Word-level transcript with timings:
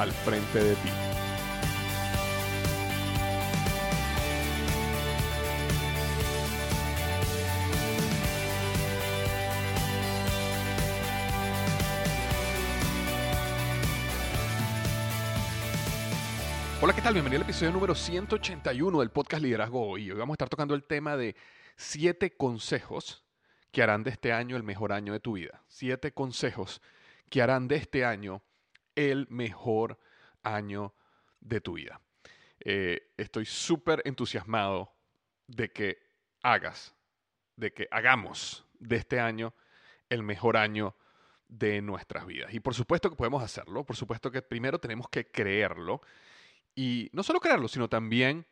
al 0.00 0.12
frente 0.12 0.64
de 0.64 0.74
ti. 0.76 0.88
Hola, 16.80 16.94
¿qué 16.94 17.02
tal? 17.02 17.12
Bienvenido 17.12 17.42
al 17.42 17.42
episodio 17.42 17.70
número 17.72 17.94
181 17.94 19.00
del 19.00 19.10
podcast 19.10 19.42
Liderazgo 19.42 19.86
Hoy. 19.86 20.10
Hoy 20.10 20.16
vamos 20.16 20.32
a 20.32 20.36
estar 20.36 20.48
tocando 20.48 20.74
el 20.74 20.84
tema 20.84 21.18
de 21.18 21.36
siete 21.76 22.34
consejos 22.38 23.22
que 23.70 23.82
harán 23.82 24.02
de 24.02 24.12
este 24.12 24.32
año 24.32 24.56
el 24.56 24.62
mejor 24.62 24.94
año 24.94 25.12
de 25.12 25.20
tu 25.20 25.34
vida. 25.34 25.62
Siete 25.68 26.12
consejos 26.12 26.80
que 27.28 27.42
harán 27.42 27.68
de 27.68 27.76
este 27.76 28.06
año 28.06 28.42
el 29.00 29.26
mejor 29.30 29.98
año 30.42 30.94
de 31.40 31.60
tu 31.60 31.74
vida. 31.74 32.00
Eh, 32.60 33.12
estoy 33.16 33.46
súper 33.46 34.02
entusiasmado 34.04 34.92
de 35.46 35.72
que 35.72 35.98
hagas, 36.42 36.94
de 37.56 37.72
que 37.72 37.88
hagamos 37.90 38.66
de 38.78 38.96
este 38.96 39.18
año 39.20 39.54
el 40.08 40.22
mejor 40.22 40.56
año 40.56 40.94
de 41.48 41.80
nuestras 41.80 42.26
vidas. 42.26 42.52
Y 42.52 42.60
por 42.60 42.74
supuesto 42.74 43.08
que 43.08 43.16
podemos 43.16 43.42
hacerlo, 43.42 43.84
por 43.84 43.96
supuesto 43.96 44.30
que 44.30 44.42
primero 44.42 44.78
tenemos 44.78 45.08
que 45.08 45.30
creerlo. 45.30 46.02
Y 46.74 47.10
no 47.12 47.22
solo 47.22 47.40
creerlo, 47.40 47.68
sino 47.68 47.88
también, 47.88 48.46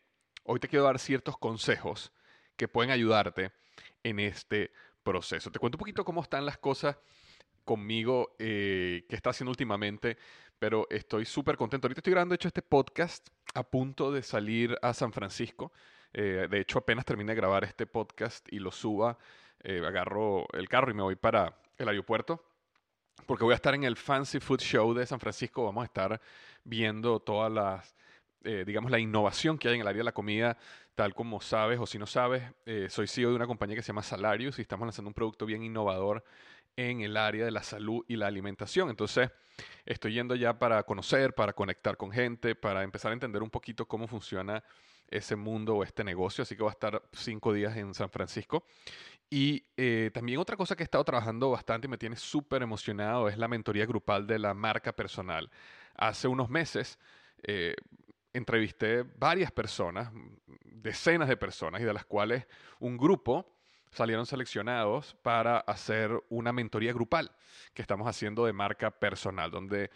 hoy 0.44 0.58
te 0.58 0.68
quiero 0.68 0.84
dar 0.84 0.98
ciertos 0.98 1.38
consejos 1.38 2.12
que 2.56 2.68
pueden 2.68 2.90
ayudarte 2.90 3.52
en 4.02 4.18
este 4.18 4.72
proceso. 5.02 5.52
Te 5.52 5.58
cuento 5.58 5.76
un 5.76 5.80
poquito 5.80 6.04
cómo 6.04 6.22
están 6.22 6.44
las 6.44 6.58
cosas 6.58 6.96
conmigo 7.68 8.34
eh, 8.38 9.04
que 9.10 9.14
está 9.14 9.28
haciendo 9.28 9.50
últimamente, 9.50 10.16
pero 10.58 10.86
estoy 10.88 11.26
súper 11.26 11.58
contento. 11.58 11.86
Ahorita 11.86 11.98
estoy 11.98 12.12
grabando, 12.12 12.34
hecho, 12.34 12.48
este 12.48 12.62
podcast 12.62 13.28
a 13.52 13.62
punto 13.62 14.10
de 14.10 14.22
salir 14.22 14.78
a 14.80 14.94
San 14.94 15.12
Francisco. 15.12 15.70
Eh, 16.14 16.48
de 16.50 16.60
hecho, 16.60 16.78
apenas 16.78 17.04
termine 17.04 17.32
de 17.32 17.36
grabar 17.36 17.64
este 17.64 17.86
podcast 17.86 18.50
y 18.50 18.58
lo 18.58 18.72
suba, 18.72 19.18
eh, 19.62 19.82
agarro 19.86 20.46
el 20.54 20.66
carro 20.66 20.90
y 20.90 20.94
me 20.94 21.02
voy 21.02 21.16
para 21.16 21.60
el 21.76 21.88
aeropuerto. 21.88 22.42
Porque 23.26 23.44
voy 23.44 23.52
a 23.52 23.56
estar 23.56 23.74
en 23.74 23.84
el 23.84 23.96
Fancy 23.96 24.40
Food 24.40 24.60
Show 24.60 24.94
de 24.94 25.04
San 25.04 25.20
Francisco. 25.20 25.66
Vamos 25.66 25.82
a 25.82 25.84
estar 25.84 26.18
viendo 26.64 27.20
todas 27.20 27.52
las, 27.52 27.94
digamos, 28.64 28.90
la 28.90 28.98
innovación 28.98 29.58
que 29.58 29.68
hay 29.68 29.74
en 29.74 29.82
el 29.82 29.88
área 29.88 29.98
de 29.98 30.04
la 30.04 30.12
comida, 30.12 30.56
tal 30.94 31.12
como 31.14 31.42
sabes 31.42 31.78
o 31.78 31.86
si 31.86 31.98
no 31.98 32.06
sabes. 32.06 32.44
soy 32.88 33.06
CEO 33.08 33.28
de 33.30 33.36
una 33.36 33.46
compañía 33.46 33.76
que 33.76 33.82
se 33.82 33.88
llama 33.88 34.02
Salarius 34.02 34.58
y 34.58 34.62
estamos 34.62 34.86
lanzando 34.86 35.08
un 35.08 35.14
producto 35.14 35.44
bien 35.44 35.62
innovador 35.62 36.24
en 36.78 37.00
el 37.00 37.16
área 37.16 37.44
de 37.44 37.50
la 37.50 37.64
salud 37.64 38.04
y 38.06 38.14
la 38.14 38.28
alimentación. 38.28 38.88
Entonces, 38.88 39.32
estoy 39.84 40.12
yendo 40.12 40.36
ya 40.36 40.60
para 40.60 40.80
conocer, 40.84 41.34
para 41.34 41.52
conectar 41.52 41.96
con 41.96 42.12
gente, 42.12 42.54
para 42.54 42.84
empezar 42.84 43.10
a 43.10 43.14
entender 43.14 43.42
un 43.42 43.50
poquito 43.50 43.88
cómo 43.88 44.06
funciona 44.06 44.62
ese 45.08 45.34
mundo 45.34 45.74
o 45.74 45.82
este 45.82 46.04
negocio. 46.04 46.42
Así 46.42 46.54
que 46.54 46.62
voy 46.62 46.70
a 46.70 46.72
estar 46.72 47.02
cinco 47.12 47.52
días 47.52 47.76
en 47.76 47.94
San 47.94 48.10
Francisco. 48.10 48.64
Y 49.28 49.66
eh, 49.76 50.12
también 50.14 50.38
otra 50.38 50.56
cosa 50.56 50.76
que 50.76 50.84
he 50.84 50.84
estado 50.84 51.02
trabajando 51.02 51.50
bastante 51.50 51.88
y 51.88 51.90
me 51.90 51.98
tiene 51.98 52.14
súper 52.14 52.62
emocionado 52.62 53.28
es 53.28 53.36
la 53.36 53.48
mentoría 53.48 53.84
grupal 53.84 54.28
de 54.28 54.38
la 54.38 54.54
marca 54.54 54.92
personal. 54.92 55.50
Hace 55.96 56.28
unos 56.28 56.48
meses 56.48 56.96
eh, 57.42 57.74
entrevisté 58.32 59.02
varias 59.02 59.50
personas, 59.50 60.12
decenas 60.62 61.28
de 61.28 61.36
personas, 61.36 61.80
y 61.80 61.84
de 61.84 61.92
las 61.92 62.04
cuales 62.04 62.46
un 62.78 62.96
grupo 62.96 63.57
salieron 63.90 64.26
seleccionados 64.26 65.16
para 65.22 65.58
hacer 65.58 66.10
una 66.28 66.52
mentoría 66.52 66.92
grupal 66.92 67.30
que 67.74 67.82
estamos 67.82 68.06
haciendo 68.06 68.44
de 68.44 68.52
marca 68.52 68.90
personal, 68.90 69.50
donde 69.50 69.90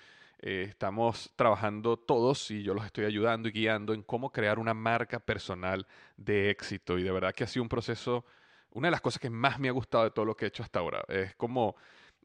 eh, 0.45 0.67
estamos 0.69 1.33
trabajando 1.37 1.97
todos 1.97 2.51
y 2.51 2.65
yo 2.65 2.75
los 2.75 2.85
estoy 2.85 3.05
ayudando 3.05 3.49
y 3.49 3.53
guiando 3.53 3.95
en 3.95 4.03
cómo 4.03 4.33
crear 4.33 4.59
una 4.59 4.75
marca 4.75 5.21
personal 5.21 5.87
de 6.17 6.51
éxito. 6.51 6.99
Y 6.99 7.05
de 7.05 7.13
verdad 7.13 7.33
que 7.33 7.45
ha 7.45 7.47
sido 7.47 7.63
un 7.63 7.69
proceso, 7.69 8.25
una 8.73 8.89
de 8.89 8.91
las 8.91 9.01
cosas 9.01 9.21
que 9.21 9.31
más 9.31 9.61
me 9.61 9.69
ha 9.69 9.73
gustado 9.73 10.03
de 10.03 10.11
todo 10.11 10.25
lo 10.25 10.37
que 10.37 10.47
he 10.47 10.49
hecho 10.49 10.65
hasta 10.65 10.81
ahora. 10.81 11.05
Es 11.07 11.37
como, 11.37 11.77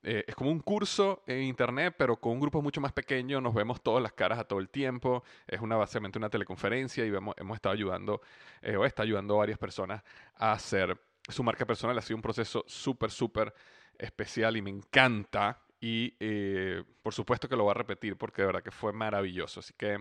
eh, 0.01 0.23
es 0.27 0.33
como 0.33 0.49
un 0.49 0.61
curso 0.61 1.23
en 1.27 1.43
internet, 1.43 1.93
pero 1.95 2.19
con 2.19 2.33
un 2.33 2.39
grupo 2.39 2.59
mucho 2.63 2.81
más 2.81 2.91
pequeño. 2.91 3.39
Nos 3.39 3.53
vemos 3.53 3.83
todas 3.83 4.01
las 4.01 4.13
caras 4.13 4.39
a 4.39 4.45
todo 4.45 4.57
el 4.59 4.69
tiempo. 4.69 5.23
Es 5.45 5.61
una, 5.61 5.75
básicamente 5.75 6.17
una 6.17 6.31
teleconferencia 6.31 7.05
y 7.05 7.09
hemos, 7.09 7.35
estado 7.53 7.73
ayudando, 7.73 8.21
eh, 8.63 8.77
o 8.77 8.83
está 8.83 9.03
ayudando 9.03 9.35
a 9.35 9.37
varias 9.37 9.59
personas 9.59 10.01
a 10.37 10.53
hacer 10.53 10.99
su 11.27 11.43
marca 11.43 11.65
personal 11.65 11.97
ha 11.97 12.01
sido 12.01 12.15
un 12.15 12.21
proceso 12.21 12.63
súper, 12.67 13.11
súper 13.11 13.53
especial 13.97 14.57
y 14.57 14.61
me 14.61 14.69
encanta. 14.69 15.61
Y 15.79 16.15
eh, 16.19 16.83
por 17.03 17.13
supuesto 17.13 17.47
que 17.47 17.55
lo 17.55 17.63
voy 17.63 17.71
a 17.71 17.75
repetir 17.75 18.17
porque 18.17 18.41
de 18.41 18.47
verdad 18.47 18.63
que 18.63 18.71
fue 18.71 18.93
maravilloso. 18.93 19.59
Así 19.59 19.73
que 19.77 19.99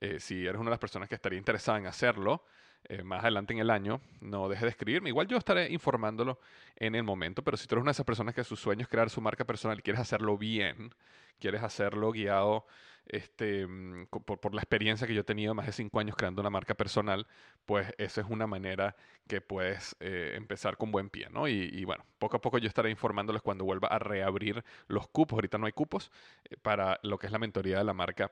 eh, 0.00 0.18
si 0.20 0.46
eres 0.46 0.56
una 0.56 0.70
de 0.70 0.74
las 0.74 0.78
personas 0.78 1.08
que 1.08 1.14
estaría 1.14 1.38
interesada 1.38 1.78
en 1.78 1.86
hacerlo, 1.86 2.44
eh, 2.88 3.02
más 3.02 3.22
adelante 3.22 3.52
en 3.52 3.60
el 3.60 3.70
año, 3.70 4.00
no 4.20 4.48
dejes 4.48 4.62
de 4.62 4.70
escribirme. 4.70 5.08
Igual 5.08 5.26
yo 5.26 5.36
estaré 5.36 5.72
informándolo 5.72 6.38
en 6.76 6.94
el 6.94 7.02
momento, 7.02 7.42
pero 7.42 7.56
si 7.56 7.66
tú 7.66 7.74
eres 7.74 7.82
una 7.82 7.90
de 7.90 7.94
esas 7.94 8.06
personas 8.06 8.34
que 8.34 8.44
su 8.44 8.56
sueño 8.56 8.82
es 8.82 8.88
crear 8.88 9.10
su 9.10 9.20
marca 9.20 9.44
personal 9.44 9.78
y 9.78 9.82
quieres 9.82 10.00
hacerlo 10.00 10.36
bien, 10.38 10.94
quieres 11.38 11.62
hacerlo 11.62 12.12
guiado 12.12 12.66
este, 13.06 13.66
mm, 13.66 14.06
por, 14.06 14.54
la 14.54 14.62
experiencia 14.62 15.06
que 15.06 15.14
yo 15.14 15.20
he 15.20 15.24
tenido, 15.24 15.54
más 15.54 15.66
de 15.66 15.72
cinco 15.72 16.00
años 16.00 16.16
creando 16.16 16.40
una 16.40 16.50
marca 16.50 16.74
personal, 16.74 17.26
pues 17.66 17.92
esa 17.98 18.20
es 18.22 18.26
una 18.28 18.46
manera 18.46 18.96
que 19.28 19.40
puedes 19.40 19.96
eh, 20.00 20.32
empezar 20.36 20.76
con 20.76 20.90
buen 20.90 21.10
pie, 21.10 21.28
¿no? 21.30 21.48
Y, 21.48 21.84
bueno, 21.84 22.04
poco 22.18 22.36
a 22.36 22.40
poco 22.40 22.58
yo 22.58 22.68
estaré 22.68 22.90
informándoles 22.90 23.42
cuando 23.42 23.64
vuelva 23.64 23.88
a 23.88 23.98
reabrir 23.98 24.64
los 24.88 25.08
cupos, 25.08 25.36
ahorita 25.36 25.58
no 25.58 25.66
hay 25.66 25.72
cupos, 25.72 26.10
eh, 26.44 26.56
para 26.60 26.98
lo 27.02 27.18
que 27.18 27.26
es 27.26 27.32
la 27.32 27.38
mentoría 27.38 27.78
de 27.78 27.84
la 27.84 27.94
marca 27.94 28.30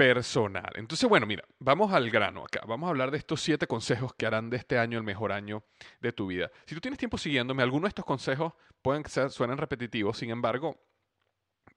personal. 0.00 0.72
Entonces, 0.76 1.06
bueno, 1.06 1.26
mira, 1.26 1.44
vamos 1.58 1.92
al 1.92 2.08
grano 2.08 2.42
acá. 2.42 2.62
Vamos 2.66 2.86
a 2.86 2.90
hablar 2.90 3.10
de 3.10 3.18
estos 3.18 3.42
siete 3.42 3.66
consejos 3.66 4.14
que 4.14 4.24
harán 4.24 4.48
de 4.48 4.56
este 4.56 4.78
año 4.78 4.96
el 4.96 5.04
mejor 5.04 5.30
año 5.30 5.62
de 6.00 6.10
tu 6.10 6.28
vida. 6.28 6.50
Si 6.64 6.74
tú 6.74 6.80
tienes 6.80 6.98
tiempo 6.98 7.18
siguiéndome, 7.18 7.62
algunos 7.62 7.82
de 7.82 7.88
estos 7.88 8.06
consejos 8.06 8.54
pueden 8.80 9.04
ser, 9.04 9.30
suenan 9.30 9.58
repetitivos, 9.58 10.16
sin 10.16 10.30
embargo, 10.30 10.80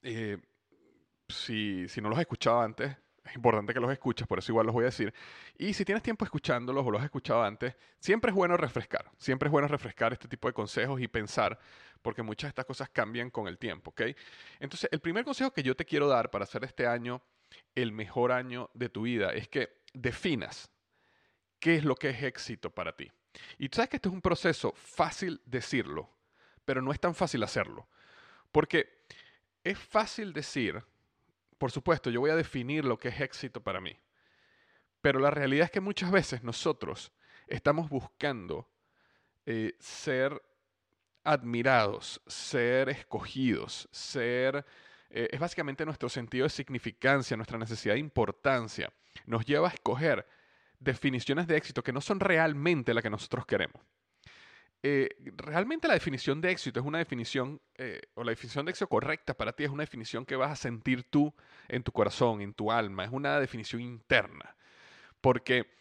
eh, 0.04 0.38
si, 1.28 1.86
si 1.90 2.00
no 2.00 2.08
los 2.08 2.18
has 2.18 2.22
escuchado 2.22 2.62
antes, 2.62 2.96
es 3.26 3.36
importante 3.36 3.74
que 3.74 3.82
los 3.82 3.92
escuches, 3.92 4.26
por 4.26 4.40
eso 4.40 4.54
igual 4.54 4.68
los 4.68 4.74
voy 4.74 4.84
a 4.84 4.86
decir. 4.86 5.14
Y 5.58 5.74
si 5.74 5.84
tienes 5.84 6.02
tiempo 6.02 6.24
escuchándolos 6.24 6.86
o 6.86 6.92
los 6.92 7.02
has 7.02 7.06
escuchado 7.06 7.44
antes, 7.44 7.76
siempre 8.00 8.30
es 8.32 8.36
bueno 8.36 8.56
refrescar. 8.56 9.12
Siempre 9.18 9.48
es 9.48 9.52
bueno 9.52 9.68
refrescar 9.68 10.14
este 10.14 10.30
tipo 10.30 10.48
de 10.48 10.54
consejos 10.54 11.02
y 11.02 11.10
pensar, 11.10 11.60
porque 12.02 12.24
muchas 12.24 12.48
de 12.48 12.50
estas 12.52 12.66
cosas 12.66 12.88
cambian 12.88 13.30
con 13.30 13.50
el 13.50 13.58
tiempo, 13.58 13.90
¿ok? 13.90 14.02
Entonces, 14.62 14.88
el 14.94 15.02
primer 15.02 15.26
consejo 15.26 15.52
que 15.52 15.62
yo 15.62 15.76
te 15.76 15.84
quiero 15.84 16.08
dar 16.08 16.32
para 16.32 16.44
hacer 16.44 16.64
este 16.64 16.88
año 16.88 17.22
el 17.76 17.92
mejor 17.92 18.32
año 18.32 18.70
de 18.74 18.90
tu 18.90 19.04
vida 19.04 19.34
es 19.34 19.48
que 19.48 19.82
definas 19.94 20.70
qué 21.60 21.76
es 21.76 21.84
lo 21.84 21.96
que 21.96 22.10
es 22.10 22.24
éxito 22.24 22.70
para 22.70 22.96
ti. 22.96 23.12
Y 23.58 23.70
tú 23.70 23.78
sabes 23.78 23.90
que 23.90 23.98
este 23.98 24.10
es 24.10 24.14
un 24.14 24.22
proceso 24.22 24.74
fácil 24.76 25.42
decirlo, 25.46 26.10
pero 26.66 26.82
no 26.82 26.92
es 26.92 27.00
tan 27.00 27.16
fácil 27.16 27.44
hacerlo. 27.44 27.88
Porque 28.52 29.06
es 29.64 29.80
fácil 29.80 30.34
decir, 30.34 30.84
por 31.58 31.72
supuesto, 31.72 32.10
yo 32.10 32.20
voy 32.20 32.30
a 32.30 32.36
definir 32.36 32.86
lo 32.86 32.98
que 32.98 33.10
es 33.10 33.22
éxito 33.22 33.62
para 33.62 33.82
mí. 33.82 33.98
Pero 35.02 35.20
la 35.20 35.32
realidad 35.32 35.66
es 35.66 35.72
que 35.72 35.80
muchas 35.82 36.12
veces 36.12 36.44
nosotros 36.44 37.12
estamos 37.48 37.90
buscando 37.90 38.70
eh, 39.46 39.76
ser 39.80 40.42
admirados, 41.24 42.22
ser 42.28 42.90
escogidos, 42.90 43.88
ser... 43.92 44.66
Eh, 45.16 45.30
es 45.32 45.40
básicamente 45.40 45.86
nuestro 45.86 46.10
sentido 46.10 46.46
de 46.46 46.50
significancia, 46.50 47.38
nuestra 47.38 47.60
necesidad 47.60 47.94
de 47.94 48.00
importancia. 48.00 48.92
Nos 49.28 49.46
lleva 49.46 49.70
a 49.70 49.72
escoger 49.72 50.26
definiciones 50.80 51.46
de 51.46 51.56
éxito 51.56 51.84
que 51.84 51.94
no 51.94 52.02
son 52.02 52.20
realmente 52.20 52.96
las 52.96 53.04
que 53.04 53.12
nosotros 53.12 53.46
queremos. 53.46 53.80
Eh, 54.82 55.10
realmente 55.38 55.88
la 55.88 55.94
definición 55.94 56.42
de 56.42 56.50
éxito 56.50 56.80
es 56.80 56.86
una 56.86 56.98
definición, 56.98 57.62
eh, 57.76 58.02
o 58.16 58.24
la 58.24 58.32
definición 58.32 58.66
de 58.66 58.72
éxito 58.72 58.90
correcta 58.90 59.36
para 59.36 59.54
ti 59.54 59.64
es 59.64 59.70
una 59.70 59.84
definición 59.84 60.26
que 60.26 60.36
vas 60.36 60.52
a 60.52 60.56
sentir 60.56 61.04
tú 61.04 61.32
en 61.68 61.84
tu 61.84 61.92
corazón, 61.92 62.42
en 62.42 62.56
tu 62.56 62.72
alma, 62.72 63.06
es 63.06 63.12
una 63.12 63.40
definición 63.40 63.82
interna. 63.82 64.56
Porque 65.22 65.72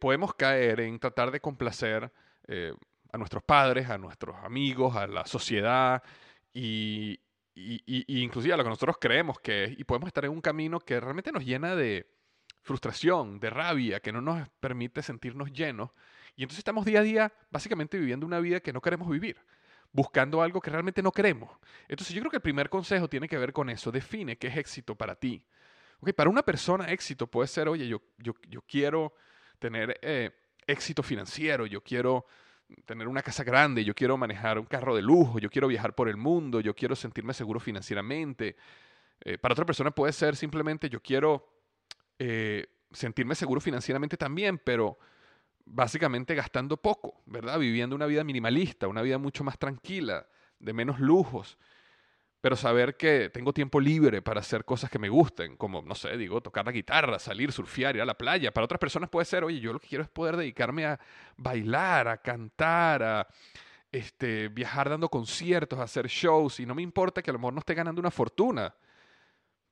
podemos 0.00 0.34
caer 0.34 0.80
en 0.80 0.98
tratar 0.98 1.30
de 1.30 1.38
complacer 1.38 2.12
a 3.12 3.16
nuestros 3.16 3.44
padres, 3.44 3.88
a 3.88 3.96
nuestros 3.96 4.34
amigos, 4.42 4.96
a 4.96 5.06
la 5.06 5.24
sociedad 5.24 6.02
y, 6.52 7.20
y, 7.54 8.22
inclusive 8.22 8.54
a 8.54 8.56
lo 8.56 8.64
que 8.64 8.70
nosotros 8.70 8.96
creemos 9.00 9.38
que 9.40 9.64
es, 9.64 9.78
y 9.78 9.84
podemos 9.84 10.08
estar 10.08 10.24
en 10.24 10.30
un 10.30 10.40
camino 10.40 10.80
que 10.80 10.98
realmente 10.98 11.32
nos 11.32 11.44
llena 11.44 11.76
de 11.76 12.06
frustración, 12.62 13.40
de 13.40 13.50
rabia, 13.50 14.00
que 14.00 14.12
no 14.12 14.20
nos 14.20 14.48
permite 14.60 15.02
sentirnos 15.02 15.52
llenos 15.52 15.90
y 16.36 16.42
entonces 16.42 16.58
estamos 16.58 16.84
día 16.84 17.00
a 17.00 17.02
día 17.02 17.32
básicamente 17.50 17.98
viviendo 17.98 18.26
una 18.26 18.40
vida 18.40 18.60
que 18.60 18.72
no 18.72 18.80
queremos 18.80 19.08
vivir, 19.10 19.38
buscando 19.92 20.42
algo 20.42 20.60
que 20.60 20.70
realmente 20.70 21.02
no 21.02 21.12
queremos. 21.12 21.50
Entonces 21.88 22.14
yo 22.14 22.20
creo 22.22 22.30
que 22.30 22.38
el 22.38 22.42
primer 22.42 22.70
consejo 22.70 23.08
tiene 23.08 23.28
que 23.28 23.38
ver 23.38 23.52
con 23.52 23.68
eso, 23.68 23.92
define 23.92 24.38
qué 24.38 24.48
es 24.48 24.56
éxito 24.56 24.94
para 24.94 25.14
ti. 25.16 25.44
Okay, 26.00 26.12
para 26.12 26.30
una 26.30 26.42
persona 26.42 26.86
éxito 26.86 27.26
puede 27.26 27.48
ser, 27.48 27.68
oye, 27.68 27.86
yo, 27.86 28.02
yo, 28.18 28.34
yo 28.48 28.62
quiero 28.62 29.14
tener 29.58 29.98
eh, 30.02 30.30
éxito 30.66 31.02
financiero, 31.02 31.66
yo 31.66 31.82
quiero 31.82 32.26
tener 32.84 33.08
una 33.08 33.22
casa 33.22 33.44
grande, 33.44 33.84
yo 33.84 33.94
quiero 33.94 34.16
manejar 34.16 34.58
un 34.58 34.66
carro 34.66 34.94
de 34.94 35.02
lujo, 35.02 35.38
yo 35.38 35.50
quiero 35.50 35.68
viajar 35.68 35.94
por 35.94 36.08
el 36.08 36.16
mundo, 36.16 36.60
yo 36.60 36.74
quiero 36.74 36.96
sentirme 36.96 37.34
seguro 37.34 37.60
financieramente. 37.60 38.56
Eh, 39.20 39.38
para 39.38 39.52
otra 39.52 39.64
persona 39.64 39.90
puede 39.90 40.12
ser 40.12 40.36
simplemente 40.36 40.88
yo 40.88 41.00
quiero 41.00 41.48
eh, 42.18 42.66
sentirme 42.92 43.34
seguro 43.34 43.60
financieramente 43.60 44.16
también, 44.16 44.58
pero 44.58 44.98
básicamente 45.64 46.34
gastando 46.34 46.76
poco, 46.76 47.22
¿verdad? 47.26 47.58
Viviendo 47.58 47.96
una 47.96 48.06
vida 48.06 48.24
minimalista, 48.24 48.88
una 48.88 49.02
vida 49.02 49.18
mucho 49.18 49.44
más 49.44 49.58
tranquila, 49.58 50.26
de 50.58 50.72
menos 50.72 51.00
lujos, 51.00 51.58
pero 52.42 52.56
saber 52.56 52.96
que 52.96 53.30
tengo 53.30 53.52
tiempo 53.52 53.78
libre 53.78 54.20
para 54.20 54.40
hacer 54.40 54.64
cosas 54.64 54.90
que 54.90 54.98
me 54.98 55.08
gusten, 55.08 55.56
como, 55.56 55.80
no 55.80 55.94
sé, 55.94 56.16
digo, 56.16 56.40
tocar 56.40 56.66
la 56.66 56.72
guitarra, 56.72 57.20
salir, 57.20 57.52
surfear, 57.52 57.94
ir 57.94 58.02
a 58.02 58.04
la 58.04 58.18
playa. 58.18 58.52
Para 58.52 58.64
otras 58.64 58.80
personas 58.80 59.08
puede 59.08 59.24
ser, 59.26 59.44
oye, 59.44 59.60
yo 59.60 59.72
lo 59.72 59.78
que 59.78 59.86
quiero 59.86 60.02
es 60.02 60.10
poder 60.10 60.36
dedicarme 60.36 60.84
a 60.84 60.98
bailar, 61.36 62.08
a 62.08 62.16
cantar, 62.18 63.02
a 63.04 63.28
este, 63.92 64.48
viajar 64.48 64.90
dando 64.90 65.08
conciertos, 65.08 65.78
a 65.78 65.84
hacer 65.84 66.08
shows, 66.08 66.58
y 66.58 66.66
no 66.66 66.74
me 66.74 66.82
importa 66.82 67.22
que 67.22 67.30
a 67.30 67.32
lo 67.32 67.38
mejor 67.38 67.52
no 67.52 67.60
esté 67.60 67.74
ganando 67.74 68.00
una 68.00 68.10
fortuna, 68.10 68.74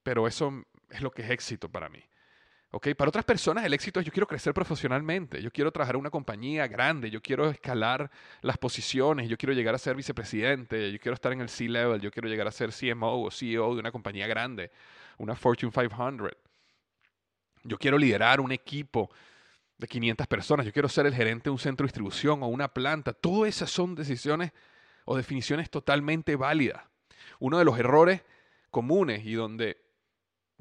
pero 0.05 0.28
eso 0.28 0.64
es 0.90 1.02
lo 1.02 1.11
que 1.11 1.22
es 1.22 1.31
éxito 1.31 1.69
para 1.69 1.88
mí. 1.88 2.05
Para 2.70 3.08
otras 3.08 3.25
personas 3.25 3.64
el 3.64 3.75
éxito 3.75 3.99
es 3.99 4.06
yo 4.06 4.12
quiero 4.12 4.28
crecer 4.28 4.55
profesionalmente, 4.55 5.43
yo 5.43 5.50
quiero 5.50 5.72
trabajar 5.72 5.96
en 5.96 6.02
una 6.02 6.11
compañía 6.11 6.69
grande, 6.69 7.11
yo 7.11 7.20
quiero 7.20 7.50
escalar 7.50 8.08
las 8.43 8.58
posiciones, 8.58 9.28
yo 9.28 9.37
quiero 9.37 9.52
llegar 9.52 9.75
a 9.75 9.78
ser 9.78 9.96
vicepresidente, 9.96 10.93
yo 10.93 11.00
quiero 11.00 11.14
estar 11.14 11.32
en 11.32 11.40
el 11.40 11.49
C-level, 11.49 12.00
yo 12.00 12.12
quiero 12.12 12.28
llegar 12.28 12.46
a 12.46 12.52
ser 12.52 12.70
CMO 12.70 13.25
o 13.25 13.31
CEO 13.32 13.75
de 13.75 13.81
una 13.81 13.90
compañía 13.90 14.28
grande, 14.28 14.70
una 15.19 15.34
Fortune 15.34 15.72
500. 15.72 16.31
Yo 17.64 17.76
quiero 17.76 17.99
liderar 17.99 18.40
un 18.40 18.52
equipo 18.52 19.11
de 19.76 19.88
500 19.88 20.28
personas, 20.28 20.64
yo 20.64 20.72
quiero 20.72 20.88
ser 20.88 21.06
el 21.06 21.14
gerente 21.14 21.44
de 21.44 21.50
un 21.50 21.58
centro 21.58 21.84
de 21.84 21.88
distribución 21.88 22.44
o 22.44 22.46
una 22.46 22.69
planta. 22.69 23.12
Todas 23.12 23.49
esas 23.49 23.70
son 23.72 23.96
decisiones 23.96 24.52
o 25.06 25.17
definiciones 25.17 25.70
totalmente 25.70 26.37
válidas. 26.37 26.84
Uno 27.40 27.58
de 27.58 27.64
los 27.64 27.76
errores 27.76 28.22
comunes 28.70 29.26
y 29.26 29.32
donde 29.32 29.90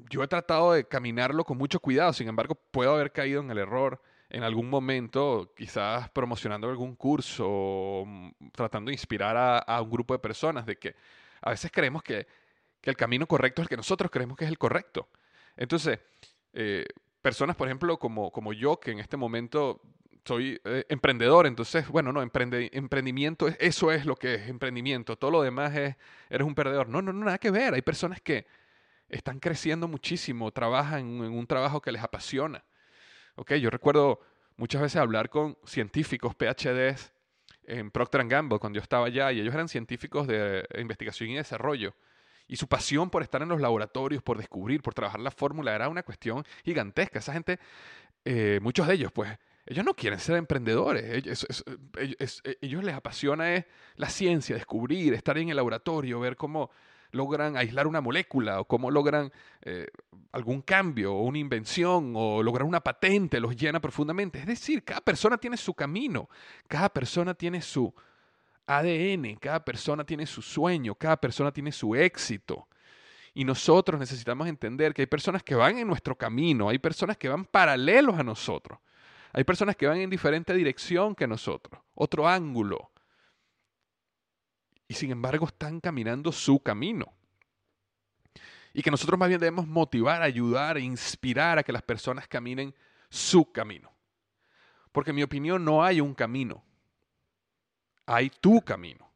yo 0.08 0.22
he 0.22 0.28
tratado 0.28 0.72
de 0.72 0.84
caminarlo 0.84 1.44
con 1.44 1.58
mucho 1.58 1.80
cuidado, 1.80 2.12
sin 2.12 2.28
embargo, 2.28 2.56
puedo 2.70 2.94
haber 2.94 3.12
caído 3.12 3.40
en 3.40 3.50
el 3.50 3.58
error 3.58 4.00
en 4.30 4.44
algún 4.44 4.70
momento, 4.70 5.52
quizás 5.56 6.08
promocionando 6.10 6.68
algún 6.68 6.94
curso, 6.94 8.04
mm, 8.06 8.30
tratando 8.52 8.90
de 8.90 8.94
inspirar 8.94 9.36
a, 9.66 9.82
un 9.82 9.90
grupo 9.90 10.14
de 10.14 10.20
personas, 10.20 10.64
de 10.64 10.76
que 10.76 10.94
a 11.42 11.50
veces 11.50 11.70
creemos 11.72 12.02
que, 12.02 12.26
el 12.82 12.96
camino 12.96 13.26
correcto 13.26 13.60
es 13.60 13.66
el 13.66 13.68
que 13.68 13.76
nosotros 13.76 14.10
creemos 14.10 14.38
que 14.38 14.44
es 14.44 14.50
el 14.50 14.56
correcto. 14.56 15.08
Entonces, 15.54 15.98
eh, 16.54 16.86
personas, 17.20 17.54
por 17.54 17.68
ejemplo, 17.68 17.98
como, 17.98 18.30
como 18.32 18.54
yo, 18.54 18.80
que 18.80 18.92
en 18.92 19.00
este 19.00 19.18
momento 19.18 19.82
soy 20.24 20.58
eh, 20.64 20.84
emprendedor, 20.88 21.46
entonces, 21.46 21.88
bueno, 21.88 22.10
no, 22.12 22.22
emprende, 22.22 22.70
emprendimiento, 22.72 23.48
eso 23.58 23.92
es 23.92 24.06
lo 24.06 24.16
que 24.16 24.36
es 24.36 24.48
emprendimiento, 24.48 25.16
todo 25.16 25.30
lo 25.30 25.42
demás 25.42 25.76
es, 25.76 25.96
eres 26.30 26.46
un 26.46 26.54
perdedor. 26.54 26.88
No, 26.88 27.02
no, 27.02 27.12
no, 27.12 27.24
nada 27.24 27.38
que 27.38 27.50
ver. 27.50 27.74
Hay 27.74 27.82
personas 27.82 28.20
que, 28.22 28.46
están 29.10 29.40
creciendo 29.40 29.88
muchísimo, 29.88 30.50
trabajan 30.52 31.00
en 31.00 31.32
un 31.32 31.46
trabajo 31.46 31.80
que 31.80 31.92
les 31.92 32.02
apasiona. 32.02 32.64
Okay, 33.36 33.60
yo 33.60 33.70
recuerdo 33.70 34.20
muchas 34.56 34.82
veces 34.82 34.96
hablar 34.96 35.30
con 35.30 35.56
científicos, 35.64 36.34
PhDs, 36.34 37.12
en 37.64 37.90
Procter 37.90 38.26
Gamble, 38.26 38.58
cuando 38.58 38.78
yo 38.78 38.82
estaba 38.82 39.06
allá, 39.06 39.32
y 39.32 39.40
ellos 39.40 39.54
eran 39.54 39.68
científicos 39.68 40.26
de 40.26 40.66
investigación 40.78 41.30
y 41.30 41.36
desarrollo. 41.36 41.94
Y 42.48 42.56
su 42.56 42.66
pasión 42.66 43.10
por 43.10 43.22
estar 43.22 43.42
en 43.42 43.48
los 43.48 43.60
laboratorios, 43.60 44.22
por 44.22 44.36
descubrir, 44.36 44.82
por 44.82 44.92
trabajar 44.92 45.20
la 45.20 45.30
fórmula, 45.30 45.74
era 45.74 45.88
una 45.88 46.02
cuestión 46.02 46.44
gigantesca. 46.64 47.20
Esa 47.20 47.32
gente, 47.32 47.60
eh, 48.24 48.58
muchos 48.60 48.88
de 48.88 48.94
ellos, 48.94 49.12
pues, 49.12 49.30
ellos 49.66 49.84
no 49.84 49.94
quieren 49.94 50.18
ser 50.18 50.36
emprendedores. 50.36 51.04
Ellos, 51.04 51.46
ellos 52.60 52.82
les 52.82 52.94
apasiona 52.94 53.64
la 53.94 54.08
ciencia, 54.08 54.56
descubrir, 54.56 55.14
estar 55.14 55.38
en 55.38 55.50
el 55.50 55.56
laboratorio, 55.56 56.18
ver 56.18 56.34
cómo 56.34 56.70
logran 57.12 57.56
aislar 57.56 57.86
una 57.86 58.00
molécula 58.00 58.60
o 58.60 58.64
cómo 58.64 58.90
logran 58.90 59.32
eh, 59.62 59.86
algún 60.32 60.62
cambio 60.62 61.14
o 61.14 61.22
una 61.22 61.38
invención 61.38 62.12
o 62.16 62.42
lograr 62.42 62.66
una 62.66 62.80
patente, 62.80 63.40
los 63.40 63.56
llena 63.56 63.80
profundamente. 63.80 64.38
Es 64.38 64.46
decir, 64.46 64.84
cada 64.84 65.00
persona 65.00 65.36
tiene 65.38 65.56
su 65.56 65.74
camino, 65.74 66.28
cada 66.68 66.88
persona 66.88 67.34
tiene 67.34 67.60
su 67.60 67.92
ADN, 68.66 69.36
cada 69.36 69.64
persona 69.64 70.04
tiene 70.04 70.26
su 70.26 70.42
sueño, 70.42 70.94
cada 70.94 71.16
persona 71.16 71.52
tiene 71.52 71.72
su 71.72 71.94
éxito. 71.94 72.68
Y 73.34 73.44
nosotros 73.44 73.98
necesitamos 73.98 74.48
entender 74.48 74.92
que 74.92 75.02
hay 75.02 75.06
personas 75.06 75.42
que 75.42 75.54
van 75.54 75.78
en 75.78 75.86
nuestro 75.86 76.16
camino, 76.16 76.68
hay 76.68 76.78
personas 76.78 77.16
que 77.16 77.28
van 77.28 77.44
paralelos 77.44 78.18
a 78.18 78.24
nosotros, 78.24 78.78
hay 79.32 79.44
personas 79.44 79.76
que 79.76 79.86
van 79.86 79.98
en 79.98 80.10
diferente 80.10 80.52
dirección 80.54 81.14
que 81.14 81.26
nosotros, 81.26 81.80
otro 81.94 82.28
ángulo 82.28 82.90
y 84.90 84.94
sin 84.94 85.12
embargo 85.12 85.46
están 85.46 85.78
caminando 85.78 86.32
su 86.32 86.58
camino. 86.58 87.12
Y 88.72 88.82
que 88.82 88.90
nosotros 88.90 89.16
más 89.16 89.28
bien 89.28 89.38
debemos 89.38 89.68
motivar, 89.68 90.20
ayudar 90.20 90.78
e 90.78 90.80
inspirar 90.80 91.60
a 91.60 91.62
que 91.62 91.70
las 91.70 91.82
personas 91.82 92.26
caminen 92.26 92.74
su 93.08 93.52
camino. 93.52 93.92
Porque 94.90 95.10
en 95.10 95.16
mi 95.16 95.22
opinión 95.22 95.64
no 95.64 95.84
hay 95.84 96.00
un 96.00 96.12
camino, 96.12 96.64
hay 98.04 98.30
tu 98.30 98.62
camino. 98.62 99.08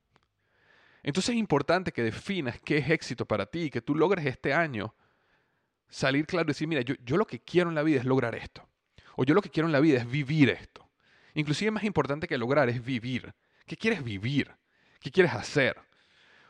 Entonces 1.03 1.31
es 1.31 1.41
importante 1.41 1.91
que 1.91 2.05
definas 2.05 2.61
qué 2.65 2.79
es 2.79 2.89
éxito 2.89 3.27
para 3.27 3.45
ti 3.45 3.63
y 3.63 3.71
que 3.71 3.83
tú 3.83 3.97
logres 3.97 4.25
este 4.27 4.55
año 4.55 4.95
salir 5.89 6.25
claro 6.25 6.45
y 6.45 6.53
decir, 6.53 6.69
mira, 6.69 6.83
yo, 6.83 6.95
yo 7.05 7.17
lo 7.17 7.27
que 7.27 7.41
quiero 7.41 7.69
en 7.69 7.75
la 7.75 7.83
vida 7.83 7.99
es 7.99 8.05
lograr 8.05 8.37
esto. 8.37 8.65
O 9.17 9.25
yo 9.25 9.35
lo 9.35 9.43
que 9.43 9.51
quiero 9.51 9.67
en 9.67 9.73
la 9.73 9.81
vida 9.81 9.99
es 9.99 10.09
vivir 10.09 10.51
esto. 10.51 10.89
Inclusive 11.35 11.73
más 11.73 11.83
importante 11.83 12.29
que 12.29 12.39
lograr 12.39 12.69
es 12.69 12.85
vivir. 12.85 13.35
¿Qué 13.67 13.77
quieres 13.77 14.05
vivir? 14.05 14.55
¿Qué 15.05 15.11
quieres 15.11 15.35
hacer? 15.35 15.77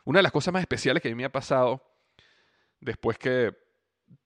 Una 0.05 0.19
de 0.19 0.23
las 0.23 0.31
cosas 0.31 0.53
más 0.53 0.61
especiales 0.61 1.03
que 1.03 1.09
a 1.09 1.11
mí 1.11 1.15
me 1.15 1.25
ha 1.25 1.31
pasado 1.31 1.83
después 2.79 3.17
que 3.17 3.53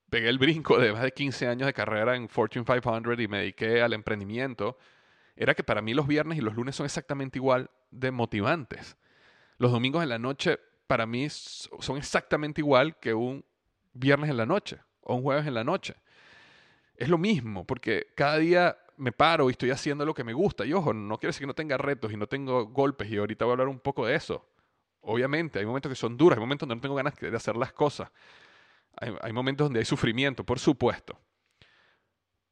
pegué 0.07 0.29
el 0.29 0.38
brinco 0.38 0.77
de 0.77 0.93
más 0.93 1.01
de 1.01 1.12
15 1.12 1.48
años 1.48 1.65
de 1.65 1.74
carrera 1.74 2.15
en 2.15 2.29
Fortune 2.29 2.63
500 2.63 3.19
y 3.19 3.27
me 3.27 3.39
dediqué 3.39 3.81
al 3.81 3.93
emprendimiento, 3.93 4.77
era 5.36 5.55
que 5.55 5.63
para 5.63 5.81
mí 5.81 5.95
los 5.95 6.05
viernes 6.05 6.38
y 6.38 6.41
los 6.41 6.53
lunes 6.53 6.75
son 6.75 6.86
exactamente 6.86 7.39
igual 7.39 7.71
de 7.89 8.12
motivantes. 8.12 8.98
Los 9.57 9.71
domingos 9.71 10.03
en 10.03 10.09
la 10.09 10.19
noche 10.19 10.59
para 10.86 11.07
mí 11.07 11.27
son 11.31 11.98
exactamente 11.98 12.62
igual 12.62 13.00
que 13.00 13.15
un 13.15 13.43
viernes 13.93 14.29
en 14.29 14.38
la 14.38 14.45
noche 14.45 14.77
o 15.01 15.15
un 15.15 15.24
jueves 15.24 15.48
en 15.48 15.55
la 15.55 15.63
noche. 15.63 15.95
Es 16.95 17.09
lo 17.09 17.17
mismo, 17.17 17.65
porque 17.65 18.12
cada 18.15 18.38
día 18.38 18.77
me 19.00 19.12
paro 19.12 19.50
y 19.50 19.51
estoy 19.51 19.72
haciendo 19.72 20.06
lo 20.06 20.13
que 20.13 20.24
me 20.24 20.34
gusta. 20.34 20.65
Y 20.65 20.74
ojo, 20.74 20.94
no 20.94 21.18
quiere 21.18 21.29
decir 21.29 21.41
que 21.41 21.48
no 21.48 21.56
tenga 21.56 21.77
retos 21.77 22.12
y 22.12 22.18
no 22.18 22.27
tengo 22.27 22.68
golpes, 22.68 23.10
y 23.10 23.18
ahorita 23.18 23.46
voy 23.46 23.51
a 23.51 23.53
hablar 23.53 23.68
un 23.70 23.79
poco 23.79 24.06
de 24.06 24.15
eso. 24.15 24.46
Obviamente, 25.01 25.60
hay 25.60 25.65
momentos 25.65 25.89
que 25.89 25.96
son 25.96 26.18
duros, 26.18 26.38
hay 26.38 26.41
momentos 26.41 26.68
donde 26.68 26.75
no 26.75 26.82
tengo 26.82 26.96
ganas 26.96 27.15
de 27.15 27.36
hacer 27.36 27.56
las 27.56 27.72
cosas. 27.72 28.12
Hay, 28.98 29.32
momentos 29.32 29.65
donde 29.65 29.79
hay 29.79 29.86
sufrimiento, 29.86 30.44
por 30.44 30.60
supuesto. 30.60 31.18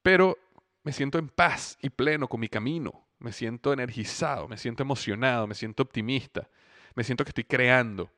Pero 0.01 0.37
me 0.83 0.93
siento 0.93 1.17
en 1.17 1.27
paz 1.27 1.77
y 1.81 1.89
pleno 1.89 2.29
con 2.29 2.39
mi 2.39 2.47
camino. 2.47 3.05
Me 3.19 3.33
siento 3.33 3.73
energizado, 3.73 4.47
me 4.47 4.57
siento 4.57 4.83
emocionado, 4.83 5.45
me 5.47 5.55
siento 5.55 5.83
optimista, 5.83 6.49
me 6.95 7.03
siento 7.03 7.25
que 7.25 7.31
estoy 7.31 7.43
creando. 7.43 8.09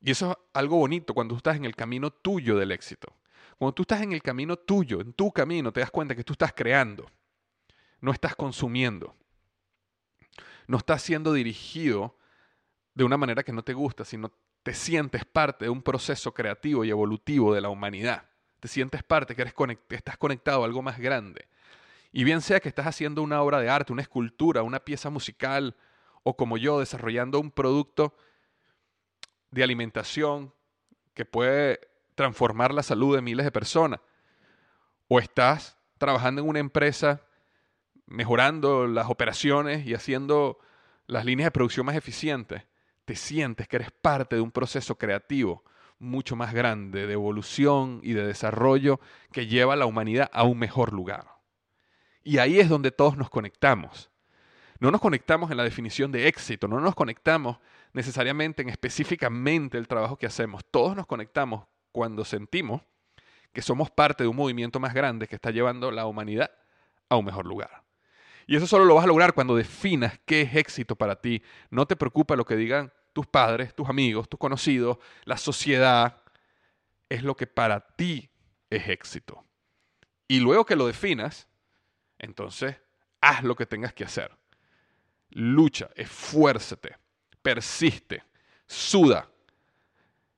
Y 0.00 0.12
eso 0.12 0.30
es 0.30 0.36
algo 0.52 0.76
bonito 0.76 1.14
cuando 1.14 1.34
tú 1.34 1.38
estás 1.38 1.56
en 1.56 1.64
el 1.64 1.74
camino 1.74 2.10
tuyo 2.12 2.56
del 2.56 2.70
éxito. 2.70 3.12
Cuando 3.62 3.76
tú 3.76 3.82
estás 3.82 4.02
en 4.02 4.10
el 4.10 4.20
camino 4.20 4.56
tuyo, 4.56 5.00
en 5.00 5.12
tu 5.12 5.30
camino, 5.30 5.72
te 5.72 5.78
das 5.78 5.92
cuenta 5.92 6.16
que 6.16 6.24
tú 6.24 6.32
estás 6.32 6.52
creando, 6.52 7.08
no 8.00 8.10
estás 8.10 8.34
consumiendo, 8.34 9.14
no 10.66 10.78
estás 10.78 11.00
siendo 11.00 11.32
dirigido 11.32 12.18
de 12.92 13.04
una 13.04 13.16
manera 13.16 13.44
que 13.44 13.52
no 13.52 13.62
te 13.62 13.72
gusta, 13.72 14.04
sino 14.04 14.32
te 14.64 14.74
sientes 14.74 15.24
parte 15.24 15.66
de 15.66 15.68
un 15.68 15.80
proceso 15.80 16.34
creativo 16.34 16.84
y 16.84 16.90
evolutivo 16.90 17.54
de 17.54 17.60
la 17.60 17.68
humanidad. 17.68 18.28
Te 18.58 18.66
sientes 18.66 19.04
parte, 19.04 19.36
que 19.36 19.42
eres 19.42 19.54
estás 19.90 20.16
conectado 20.16 20.62
a 20.62 20.66
algo 20.66 20.82
más 20.82 20.98
grande. 20.98 21.46
Y 22.10 22.24
bien 22.24 22.40
sea 22.40 22.58
que 22.58 22.68
estás 22.68 22.88
haciendo 22.88 23.22
una 23.22 23.40
obra 23.42 23.60
de 23.60 23.70
arte, 23.70 23.92
una 23.92 24.02
escultura, 24.02 24.64
una 24.64 24.80
pieza 24.80 25.08
musical, 25.08 25.76
o 26.24 26.36
como 26.36 26.58
yo, 26.58 26.80
desarrollando 26.80 27.38
un 27.38 27.52
producto 27.52 28.12
de 29.52 29.62
alimentación 29.62 30.52
que 31.14 31.24
puede 31.24 31.91
transformar 32.14 32.72
la 32.74 32.82
salud 32.82 33.14
de 33.14 33.22
miles 33.22 33.44
de 33.44 33.52
personas. 33.52 34.00
O 35.08 35.18
estás 35.18 35.78
trabajando 35.98 36.42
en 36.42 36.48
una 36.48 36.58
empresa 36.58 37.22
mejorando 38.06 38.86
las 38.86 39.08
operaciones 39.08 39.86
y 39.86 39.94
haciendo 39.94 40.58
las 41.06 41.24
líneas 41.24 41.46
de 41.46 41.52
producción 41.52 41.86
más 41.86 41.96
eficientes 41.96 42.64
te 43.04 43.16
sientes 43.16 43.68
que 43.68 43.76
eres 43.76 43.90
parte 43.90 44.36
de 44.36 44.42
un 44.42 44.50
proceso 44.50 44.96
creativo 44.96 45.64
mucho 45.98 46.36
más 46.36 46.52
grande 46.52 47.06
de 47.06 47.12
evolución 47.12 48.00
y 48.02 48.12
de 48.12 48.26
desarrollo 48.26 49.00
que 49.32 49.46
lleva 49.46 49.74
a 49.74 49.76
la 49.76 49.86
humanidad 49.86 50.30
a 50.32 50.44
un 50.44 50.58
mejor 50.58 50.92
lugar. 50.92 51.26
Y 52.24 52.38
ahí 52.38 52.58
es 52.58 52.68
donde 52.68 52.90
todos 52.90 53.16
nos 53.16 53.30
conectamos. 53.30 54.10
No 54.78 54.90
nos 54.90 55.00
conectamos 55.00 55.50
en 55.50 55.56
la 55.56 55.64
definición 55.64 56.10
de 56.10 56.26
éxito, 56.26 56.66
no 56.66 56.80
nos 56.80 56.94
conectamos 56.94 57.58
necesariamente 57.92 58.62
en 58.62 58.68
específicamente 58.68 59.78
el 59.78 59.86
trabajo 59.86 60.16
que 60.16 60.26
hacemos. 60.26 60.64
Todos 60.70 60.96
nos 60.96 61.06
conectamos 61.06 61.66
cuando 61.92 62.24
sentimos 62.24 62.82
que 63.52 63.62
somos 63.62 63.90
parte 63.90 64.24
de 64.24 64.28
un 64.28 64.36
movimiento 64.36 64.80
más 64.80 64.94
grande 64.94 65.28
que 65.28 65.34
está 65.34 65.50
llevando 65.50 65.90
la 65.90 66.06
humanidad 66.06 66.50
a 67.08 67.16
un 67.16 67.24
mejor 67.24 67.46
lugar. 67.46 67.82
Y 68.46 68.56
eso 68.56 68.66
solo 68.66 68.84
lo 68.84 68.94
vas 68.94 69.04
a 69.04 69.08
lograr 69.08 69.34
cuando 69.34 69.54
definas 69.54 70.18
qué 70.24 70.42
es 70.42 70.56
éxito 70.56 70.96
para 70.96 71.16
ti. 71.16 71.42
No 71.70 71.86
te 71.86 71.96
preocupa 71.96 72.34
lo 72.34 72.44
que 72.44 72.56
digan 72.56 72.92
tus 73.12 73.26
padres, 73.26 73.74
tus 73.74 73.88
amigos, 73.88 74.28
tus 74.28 74.40
conocidos, 74.40 74.98
la 75.24 75.36
sociedad. 75.36 76.22
Es 77.08 77.22
lo 77.22 77.36
que 77.36 77.46
para 77.46 77.80
ti 77.80 78.30
es 78.70 78.88
éxito. 78.88 79.44
Y 80.26 80.40
luego 80.40 80.64
que 80.64 80.76
lo 80.76 80.86
definas, 80.86 81.46
entonces 82.18 82.76
haz 83.20 83.44
lo 83.44 83.54
que 83.54 83.66
tengas 83.66 83.92
que 83.92 84.04
hacer. 84.04 84.36
Lucha, 85.30 85.90
esfuérzate, 85.94 86.96
persiste, 87.42 88.24
suda, 88.66 89.28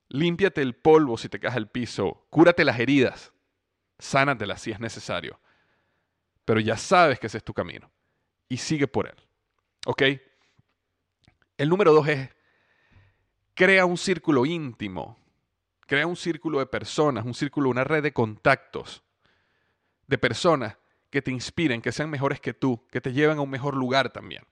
límpiate 0.09 0.61
el 0.61 0.75
polvo 0.75 1.17
si 1.17 1.29
te 1.29 1.39
caes 1.39 1.55
al 1.55 1.69
piso, 1.69 2.27
cúrate 2.29 2.63
las 2.63 2.79
heridas, 2.79 3.33
sánatelas 3.99 4.61
si 4.61 4.71
es 4.71 4.79
necesario. 4.79 5.39
Pero 6.45 6.59
ya 6.59 6.77
sabes 6.77 7.19
que 7.19 7.27
ese 7.27 7.37
es 7.37 7.43
tu 7.43 7.53
camino 7.53 7.91
y 8.47 8.57
sigue 8.57 8.87
por 8.87 9.07
él. 9.07 9.15
¿Ok? 9.85 10.03
El 11.57 11.69
número 11.69 11.93
dos 11.93 12.07
es, 12.07 12.29
crea 13.53 13.85
un 13.85 13.97
círculo 13.97 14.45
íntimo, 14.45 15.17
crea 15.87 16.05
un 16.05 16.15
círculo 16.15 16.59
de 16.59 16.65
personas, 16.65 17.25
un 17.25 17.33
círculo, 17.33 17.69
una 17.69 17.83
red 17.83 18.03
de 18.03 18.13
contactos, 18.13 19.03
de 20.07 20.17
personas 20.17 20.77
que 21.09 21.21
te 21.21 21.31
inspiren, 21.31 21.81
que 21.81 21.91
sean 21.91 22.09
mejores 22.09 22.39
que 22.41 22.53
tú, 22.53 22.85
que 22.91 23.01
te 23.01 23.13
lleven 23.13 23.37
a 23.37 23.41
un 23.41 23.49
mejor 23.49 23.75
lugar 23.75 24.11
también. 24.11 24.43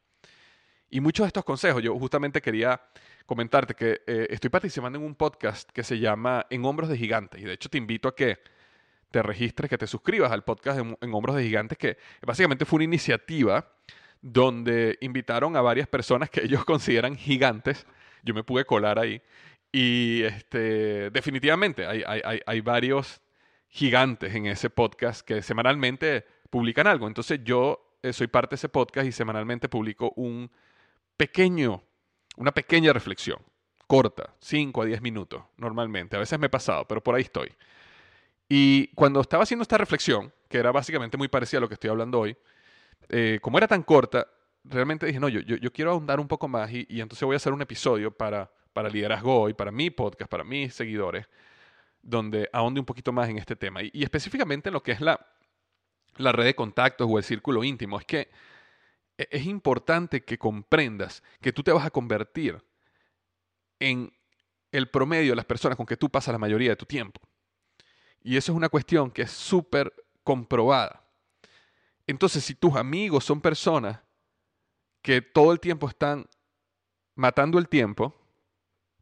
Y 0.93 1.01
muchos 1.01 1.23
de 1.23 1.29
estos 1.29 1.43
consejos, 1.43 1.81
yo 1.81 1.97
justamente 1.97 2.39
quería 2.39 2.79
comentarte 3.25 3.73
que 3.73 4.01
eh, 4.05 4.27
estoy 4.29 4.51
participando 4.51 4.99
en 4.99 5.03
un 5.03 5.15
podcast 5.15 5.67
que 5.71 5.81
se 5.81 5.97
llama 5.97 6.45
En 6.51 6.63
Hombros 6.63 6.87
de 6.87 6.95
Gigantes, 6.95 7.41
y 7.41 7.45
de 7.45 7.53
hecho 7.53 7.67
te 7.67 7.79
invito 7.79 8.07
a 8.07 8.15
que 8.15 8.37
te 9.09 9.23
registres, 9.23 9.71
que 9.71 9.77
te 9.79 9.87
suscribas 9.87 10.31
al 10.31 10.43
podcast 10.43 10.79
en, 10.79 11.13
Hombros 11.15 11.35
de 11.35 11.45
Gigantes, 11.45 11.79
que 11.79 11.97
básicamente 12.21 12.65
fue 12.65 12.77
una 12.77 12.83
iniciativa 12.83 13.73
donde 14.21 14.99
invitaron 15.01 15.55
a 15.55 15.61
varias 15.61 15.87
personas 15.87 16.29
que 16.29 16.43
ellos 16.43 16.63
consideran 16.65 17.15
gigantes. 17.15 17.87
Yo 18.21 18.35
me 18.35 18.43
pude 18.43 18.63
colar 18.63 18.99
ahí. 18.99 19.19
Y 19.71 20.21
este, 20.21 21.09
definitivamente 21.09 21.87
hay, 21.87 22.03
hay, 22.45 22.61
varios 22.61 23.19
gigantes 23.67 24.35
en 24.35 24.45
ese 24.45 24.69
podcast 24.69 25.25
que 25.25 25.41
semanalmente 25.41 26.23
publican 26.51 26.85
algo. 26.85 27.07
Entonces 27.07 27.39
yo 27.43 27.97
eh, 28.03 28.13
soy 28.13 28.27
parte 28.27 28.51
de 28.51 28.57
ese 28.57 28.69
podcast 28.69 29.07
y 29.07 29.11
semanalmente 29.11 29.69
publico 29.69 30.13
un 30.17 30.51
pequeño, 31.17 31.83
una 32.37 32.51
pequeña 32.51 32.93
reflexión, 32.93 33.39
corta, 33.87 34.33
5 34.39 34.81
a 34.81 34.85
10 34.85 35.01
minutos 35.01 35.43
normalmente. 35.57 36.15
A 36.15 36.19
veces 36.19 36.39
me 36.39 36.47
he 36.47 36.49
pasado, 36.49 36.85
pero 36.87 37.01
por 37.01 37.15
ahí 37.15 37.23
estoy. 37.23 37.53
Y 38.49 38.87
cuando 38.89 39.21
estaba 39.21 39.43
haciendo 39.43 39.63
esta 39.63 39.77
reflexión, 39.77 40.33
que 40.49 40.57
era 40.57 40.71
básicamente 40.71 41.17
muy 41.17 41.27
parecida 41.27 41.57
a 41.57 41.61
lo 41.61 41.67
que 41.67 41.75
estoy 41.75 41.89
hablando 41.89 42.19
hoy, 42.19 42.37
eh, 43.09 43.39
como 43.41 43.57
era 43.57 43.67
tan 43.67 43.83
corta, 43.83 44.27
realmente 44.63 45.05
dije, 45.05 45.19
no, 45.19 45.29
yo, 45.29 45.71
quiero 45.71 45.91
ahondar 45.91 46.19
un 46.19 46.27
poco 46.27 46.47
más 46.47 46.71
y, 46.71 46.85
entonces 46.89 47.25
voy 47.25 47.33
a 47.33 47.37
hacer 47.37 47.53
un 47.53 47.61
episodio 47.61 48.11
para, 48.11 48.51
para 48.71 48.89
Liderazgo 48.89 49.41
Hoy, 49.41 49.53
para 49.53 49.71
mi 49.71 49.89
podcast, 49.89 50.29
para 50.29 50.43
mis 50.43 50.73
seguidores, 50.73 51.27
donde 52.01 52.49
ahonde 52.53 52.79
un 52.79 52.85
poquito 52.85 53.11
más 53.11 53.29
en 53.29 53.37
este 53.37 53.55
tema. 53.55 53.81
Y, 53.81 54.03
específicamente 54.03 54.69
en 54.69 54.73
lo 54.73 54.83
que 54.83 54.93
es 54.93 55.01
la, 55.01 55.19
red 56.17 56.45
de 56.45 56.55
contactos 56.55 57.07
o 57.09 57.17
el 57.17 57.23
círculo 57.23 57.63
íntimo. 57.63 57.99
Es 57.99 58.05
que 58.05 58.29
es 59.17 59.45
importante 59.45 60.23
que 60.23 60.37
comprendas 60.37 61.23
que 61.41 61.53
tú 61.53 61.63
te 61.63 61.71
vas 61.71 61.85
a 61.85 61.91
convertir 61.91 62.63
en 63.79 64.11
el 64.71 64.89
promedio 64.89 65.31
de 65.31 65.35
las 65.35 65.45
personas 65.45 65.77
con 65.77 65.85
que 65.85 65.97
tú 65.97 66.09
pasas 66.09 66.31
la 66.31 66.39
mayoría 66.39 66.71
de 66.71 66.75
tu 66.75 66.85
tiempo. 66.85 67.21
Y 68.23 68.37
eso 68.37 68.51
es 68.51 68.55
una 68.55 68.69
cuestión 68.69 69.11
que 69.11 69.23
es 69.23 69.31
súper 69.31 69.93
comprobada. 70.23 71.03
Entonces, 72.07 72.43
si 72.43 72.55
tus 72.55 72.75
amigos 72.75 73.23
son 73.23 73.39
personas 73.39 73.99
que 75.01 75.21
todo 75.21 75.51
el 75.51 75.59
tiempo 75.59 75.87
están 75.87 76.27
matando 77.15 77.59
el 77.59 77.67
tiempo, 77.67 78.15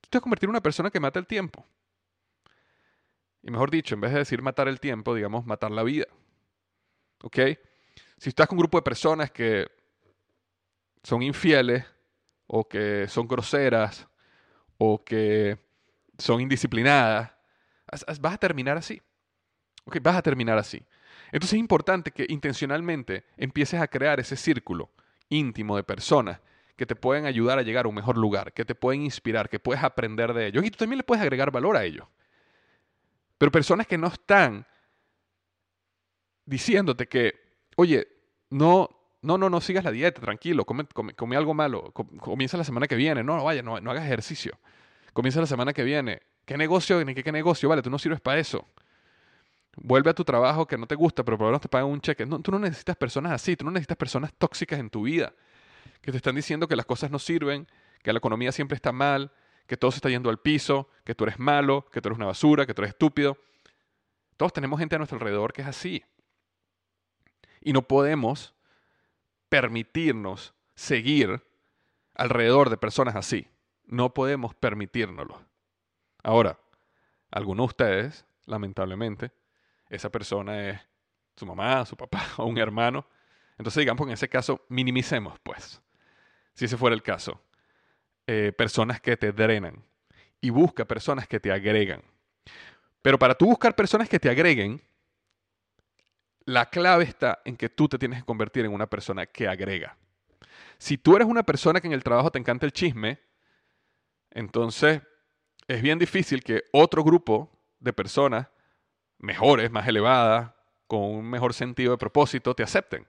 tú 0.02 0.10
te 0.10 0.18
vas 0.18 0.22
a 0.22 0.24
convertir 0.24 0.48
en 0.48 0.52
una 0.52 0.62
persona 0.62 0.90
que 0.90 1.00
mata 1.00 1.20
el 1.20 1.28
tiempo. 1.28 1.66
Y 3.44 3.50
mejor 3.50 3.72
dicho, 3.72 3.96
en 3.96 4.02
vez 4.02 4.12
de 4.12 4.20
decir 4.20 4.42
matar 4.42 4.68
el 4.68 4.80
tiempo, 4.80 5.16
digamos 5.16 5.46
matar 5.46 5.72
la 5.72 5.84
vida. 5.84 6.06
¿Ok? 7.24 7.38
Si 8.18 8.30
estás 8.30 8.48
con 8.48 8.58
un 8.58 8.64
grupo 8.64 8.78
de 8.78 8.84
personas 8.84 9.32
que 9.32 9.68
son 11.04 11.22
infieles, 11.22 11.86
o 12.48 12.68
que 12.68 13.08
son 13.08 13.28
groseras, 13.28 14.08
o 14.78 15.04
que 15.04 15.58
son 16.18 16.42
indisciplinadas, 16.42 17.32
vas 18.20 18.34
a 18.34 18.38
terminar 18.38 18.78
así. 18.78 19.02
Vas 19.86 20.16
a 20.16 20.22
terminar 20.22 20.58
así. 20.58 20.86
Entonces 21.32 21.54
es 21.54 21.60
importante 21.60 22.12
que 22.12 22.26
intencionalmente 22.30 23.26
empieces 23.38 23.80
a 23.80 23.88
crear 23.88 24.20
ese 24.20 24.36
círculo 24.36 24.92
íntimo 25.30 25.76
de 25.76 25.84
personas 25.84 26.40
que 26.76 26.86
te 26.86 26.96
pueden 26.96 27.26
ayudar 27.26 27.58
a 27.58 27.62
llegar 27.62 27.86
a 27.86 27.90
un 27.90 27.96
mejor 27.96 28.18
lugar, 28.18 28.54
que 28.54 28.66
te 28.66 28.76
pueden 28.76 29.04
inspirar, 29.04 29.50
que 29.50 29.60
puedes 29.60 29.84
aprender 29.84 30.34
de 30.34 30.48
ellos 30.48 30.66
y 30.66 30.72
tú 30.72 30.78
también 30.78 30.98
le 30.98 31.04
puedes 31.04 31.22
agregar 31.22 31.52
valor 31.52 31.78
a 31.78 31.84
ellos. 31.84 32.08
Pero 33.38 33.52
personas 33.52 33.88
que 33.88 33.98
no 33.98 34.08
están 34.08 34.68
diciéndote 36.46 37.08
que, 37.08 37.40
oye, 37.78 38.08
no, 38.50 38.90
no, 39.22 39.38
no, 39.38 39.50
no 39.50 39.62
sigas 39.62 39.84
la 39.84 39.92
dieta, 39.92 40.20
tranquilo, 40.22 40.66
come, 40.66 40.86
come, 41.16 41.36
algo 41.36 41.54
malo, 41.54 41.92
comienza 41.92 42.58
la 42.58 42.64
semana 42.64 42.88
que 42.88 42.96
viene, 42.96 43.24
no, 43.24 43.38
no 43.38 43.44
vaya, 43.44 43.62
no, 43.62 43.80
no 43.80 43.92
hagas 43.92 44.06
ejercicio, 44.06 44.58
comienza 45.14 45.40
la 45.40 45.46
semana 45.46 45.74
que 45.74 45.84
viene, 45.84 46.22
¿qué 46.46 46.58
negocio, 46.58 47.06
qué, 47.06 47.24
qué 47.24 47.32
negocio? 47.32 47.70
Vale, 47.70 47.82
tú 47.82 47.90
no 47.90 48.00
sirves 48.00 48.20
para 48.20 48.40
eso. 48.40 48.68
Vuelve 49.78 50.10
a 50.10 50.14
tu 50.14 50.26
trabajo 50.26 50.68
que 50.68 50.78
no 50.78 50.86
te 50.86 50.96
gusta, 50.96 51.24
pero 51.24 51.38
por 51.38 51.46
lo 51.46 51.52
menos 51.52 51.62
te 51.62 51.70
pagan 51.70 51.88
un 51.88 52.02
cheque. 52.02 52.26
No, 52.26 52.40
tú 52.42 52.52
no 52.52 52.60
necesitas 52.60 52.98
personas 52.98 53.32
así, 53.32 53.56
tú 53.56 53.64
no 53.64 53.72
necesitas 53.72 53.96
personas 53.96 54.34
tóxicas 54.34 54.80
en 54.80 54.90
tu 54.90 55.04
vida, 55.04 55.34
que 56.02 56.12
te 56.12 56.18
están 56.18 56.36
diciendo 56.36 56.68
que 56.68 56.76
las 56.76 56.86
cosas 56.86 57.12
no 57.12 57.20
sirven, 57.20 57.68
que 58.02 58.12
la 58.12 58.18
economía 58.18 58.52
siempre 58.52 58.76
está 58.76 58.92
mal, 58.92 59.32
que 59.68 59.78
todo 59.78 59.92
se 59.92 59.98
está 59.98 60.10
yendo 60.10 60.30
al 60.30 60.40
piso, 60.40 60.90
que 61.06 61.16
tú 61.16 61.24
eres 61.24 61.40
malo, 61.40 61.86
que 61.92 62.02
tú 62.02 62.10
eres 62.10 62.18
una 62.18 62.26
basura, 62.26 62.66
que 62.66 62.74
tú 62.74 62.82
eres 62.82 62.94
estúpido. 62.94 63.38
Todos 64.36 64.52
tenemos 64.52 64.80
gente 64.80 64.96
a 64.96 64.98
nuestro 64.98 65.18
alrededor 65.18 65.54
que 65.54 65.62
es 65.62 65.68
así. 65.68 66.04
Y 67.62 67.72
no 67.72 67.84
podemos 67.84 68.54
permitirnos 69.52 70.54
seguir 70.76 71.44
alrededor 72.16 72.70
de 72.70 72.78
personas 72.78 73.18
así. 73.18 73.50
No 73.84 74.14
podemos 74.14 74.56
permitírnoslo. 74.56 75.42
Ahora, 76.24 76.58
algunos 77.30 77.66
de 77.66 77.68
ustedes, 77.68 78.26
lamentablemente, 78.46 79.32
esa 79.90 80.10
persona 80.10 80.70
es 80.70 80.80
su 81.36 81.46
mamá, 81.46 81.86
su 81.86 81.98
papá 81.98 82.26
o 82.38 82.46
un 82.46 82.58
hermano. 82.58 83.06
Entonces, 83.58 83.82
digamos, 83.82 84.08
en 84.08 84.14
ese 84.14 84.30
caso, 84.30 84.66
minimicemos, 84.70 85.38
pues, 85.44 85.82
si 86.54 86.64
ese 86.64 86.78
fuera 86.78 86.94
el 86.94 87.04
caso, 87.04 87.42
eh, 88.28 88.54
personas 88.58 89.02
que 89.02 89.18
te 89.18 89.34
drenan 89.34 89.84
y 90.40 90.50
busca 90.50 90.86
personas 90.86 91.28
que 91.28 91.42
te 91.42 91.52
agregan. 91.52 92.02
Pero 93.02 93.20
para 93.20 93.36
tú 93.36 93.48
buscar 93.48 93.76
personas 93.76 94.08
que 94.08 94.18
te 94.18 94.30
agreguen, 94.30 94.82
la 96.46 96.70
clave 96.70 97.04
está 97.04 97.42
en 97.46 97.56
que 97.56 97.70
tú 97.70 97.88
te 97.88 97.98
tienes 97.98 98.20
que 98.20 98.26
convertir 98.26 98.66
en 98.66 98.74
una 98.74 98.88
persona 98.88 99.26
que 99.26 99.48
agrega. 99.48 99.98
Si 100.78 100.98
tú 100.98 101.16
eres 101.16 101.28
una 101.28 101.44
persona 101.44 101.80
que 101.80 101.88
en 101.88 101.94
el 101.94 102.04
trabajo 102.04 102.32
te 102.32 102.40
encanta 102.40 102.66
el 102.66 102.74
chisme, 102.74 103.20
entonces 104.32 105.02
es 105.68 105.82
bien 105.82 106.00
difícil 106.00 106.44
que 106.44 106.64
otro 106.72 107.04
grupo 107.04 107.52
de 107.80 107.94
personas 107.94 108.48
mejores, 109.20 109.72
más 109.72 109.88
elevadas, 109.88 110.52
con 110.88 111.02
un 111.02 111.30
mejor 111.30 111.54
sentido 111.54 111.92
de 111.92 111.98
propósito, 111.98 112.54
te 112.54 112.64
acepten. 112.64 113.08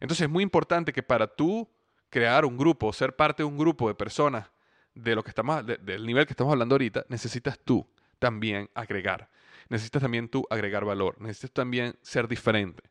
Entonces 0.00 0.24
es 0.24 0.30
muy 0.30 0.42
importante 0.42 0.92
que 0.92 1.02
para 1.02 1.26
tú 1.26 1.68
crear 2.08 2.44
un 2.44 2.56
grupo, 2.56 2.92
ser 2.92 3.16
parte 3.16 3.42
de 3.42 3.48
un 3.48 3.58
grupo 3.58 3.88
de 3.88 3.94
personas 3.94 4.50
de 4.94 5.14
lo 5.14 5.22
que 5.22 5.30
estamos, 5.30 5.64
del 5.66 6.06
nivel 6.06 6.26
que 6.26 6.32
estamos 6.32 6.52
hablando 6.52 6.74
ahorita, 6.74 7.04
necesitas 7.08 7.58
tú 7.58 7.86
también 8.18 8.70
agregar. 8.74 9.28
Necesitas 9.72 10.02
también 10.02 10.28
tú 10.28 10.46
agregar 10.50 10.84
valor. 10.84 11.18
Necesitas 11.18 11.52
también 11.52 11.96
ser 12.02 12.28
diferente. 12.28 12.82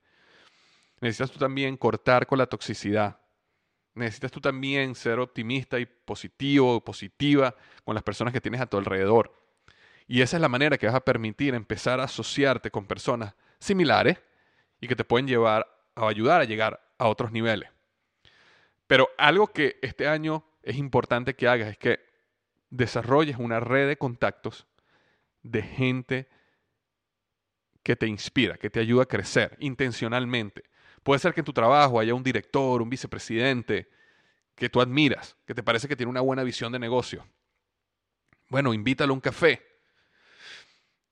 Necesitas 1.00 1.30
tú 1.30 1.38
también 1.38 1.78
cortar 1.78 2.26
con 2.26 2.40
la 2.40 2.48
toxicidad. 2.48 3.20
Necesitas 3.94 4.32
tú 4.32 4.42
también 4.42 4.96
ser 4.96 5.20
optimista 5.20 5.80
y 5.80 5.86
positivo 5.86 6.84
positiva 6.84 7.54
con 7.84 7.94
las 7.94 8.04
personas 8.04 8.34
que 8.34 8.42
tienes 8.42 8.60
a 8.62 8.66
tu 8.66 8.78
alrededor. 8.78 9.32
Y 10.08 10.24
esa 10.24 10.38
es 10.38 10.42
la 10.42 10.50
manera 10.50 10.76
que 10.80 10.88
vas 10.88 10.96
a 10.96 11.06
permitir 11.06 11.54
empezar 11.54 12.00
a 12.00 12.06
asociarte 12.06 12.72
con 12.72 12.88
personas 12.88 13.36
similares 13.60 14.18
y 14.80 14.88
que 14.88 14.96
te 14.96 15.04
pueden 15.04 15.28
llevar 15.28 15.68
a 15.94 16.08
ayudar 16.08 16.42
a 16.42 16.46
llegar 16.46 16.84
a 16.98 17.10
otros 17.10 17.32
niveles. 17.32 17.70
Pero 18.88 19.08
algo 19.20 19.46
que 19.46 19.78
este 19.84 20.08
año 20.08 20.44
es 20.64 20.78
importante 20.78 21.36
que 21.36 21.48
hagas 21.48 21.70
es 21.70 21.78
que 21.78 22.00
desarrolles 22.72 23.38
una 23.38 23.60
red 23.60 23.88
de 23.88 23.98
contactos 24.00 24.66
de 25.44 25.62
gente 25.62 26.41
que 27.84 27.96
te 27.96 28.08
inspira, 28.08 28.58
que 28.58 28.70
te 28.70 28.80
ayuda 28.80 29.04
a 29.04 29.08
crecer 29.08 29.58
intencionalmente. 29.60 30.64
Puede 31.04 31.20
ser 31.20 31.34
que 31.34 31.42
en 31.42 31.46
tu 31.46 31.54
trabajo 31.54 32.00
haya 32.00 32.14
un 32.14 32.24
director, 32.24 32.82
un 32.82 32.90
vicepresidente 32.90 33.90
que 34.56 34.70
tú 34.70 34.82
admiras, 34.82 35.36
que 35.46 35.56
te 35.56 35.64
parece 35.64 35.88
que 35.88 35.96
tiene 35.96 36.10
una 36.10 36.22
buena 36.22 36.44
visión 36.44 36.72
de 36.72 36.80
negocio. 36.80 37.26
Bueno, 38.50 38.74
invítalo 38.74 39.14
a 39.14 39.16
un 39.16 39.22
café. 39.22 39.66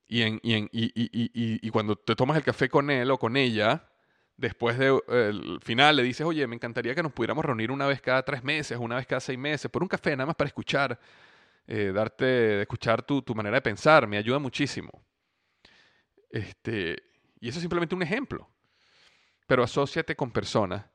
Y, 0.06 1.70
cuando 1.70 1.96
te 1.96 2.14
tomas 2.16 2.36
el 2.36 2.42
café 2.42 2.68
con 2.68 2.90
él 2.90 3.10
o 3.10 3.18
con 3.18 3.36
ella, 3.36 3.88
después 4.36 4.76
del 4.78 5.60
final 5.62 5.96
le 5.96 6.02
dices, 6.02 6.26
oye, 6.26 6.46
me 6.46 6.56
encantaría 6.56 6.94
que 6.94 7.02
nos 7.02 7.12
pudiéramos 7.12 7.44
reunir 7.44 7.70
una 7.70 7.86
vez 7.86 8.00
cada 8.00 8.22
tres 8.24 8.42
meses, 8.42 8.78
una 8.78 8.96
vez 8.96 9.06
cada 9.06 9.20
seis 9.20 9.38
meses, 9.38 9.70
por 9.70 9.82
un 9.82 9.88
café, 9.88 10.10
nada 10.12 10.26
más 10.26 10.36
para 10.36 10.48
escuchar, 10.48 10.98
eh, 11.66 11.92
darte, 11.94 12.62
escuchar 12.62 13.02
tu, 13.02 13.22
manera 13.34 13.56
de 13.56 13.62
pensar, 13.62 14.06
me 14.06 14.16
ayuda 14.16 14.38
muchísimo. 14.38 14.90
Este, 16.30 17.02
y 17.40 17.48
eso 17.48 17.58
es 17.58 17.62
simplemente 17.62 17.94
un 17.94 18.02
ejemplo. 18.02 18.48
Pero 19.46 19.64
asóciate 19.64 20.16
con 20.16 20.30
personas 20.30 20.86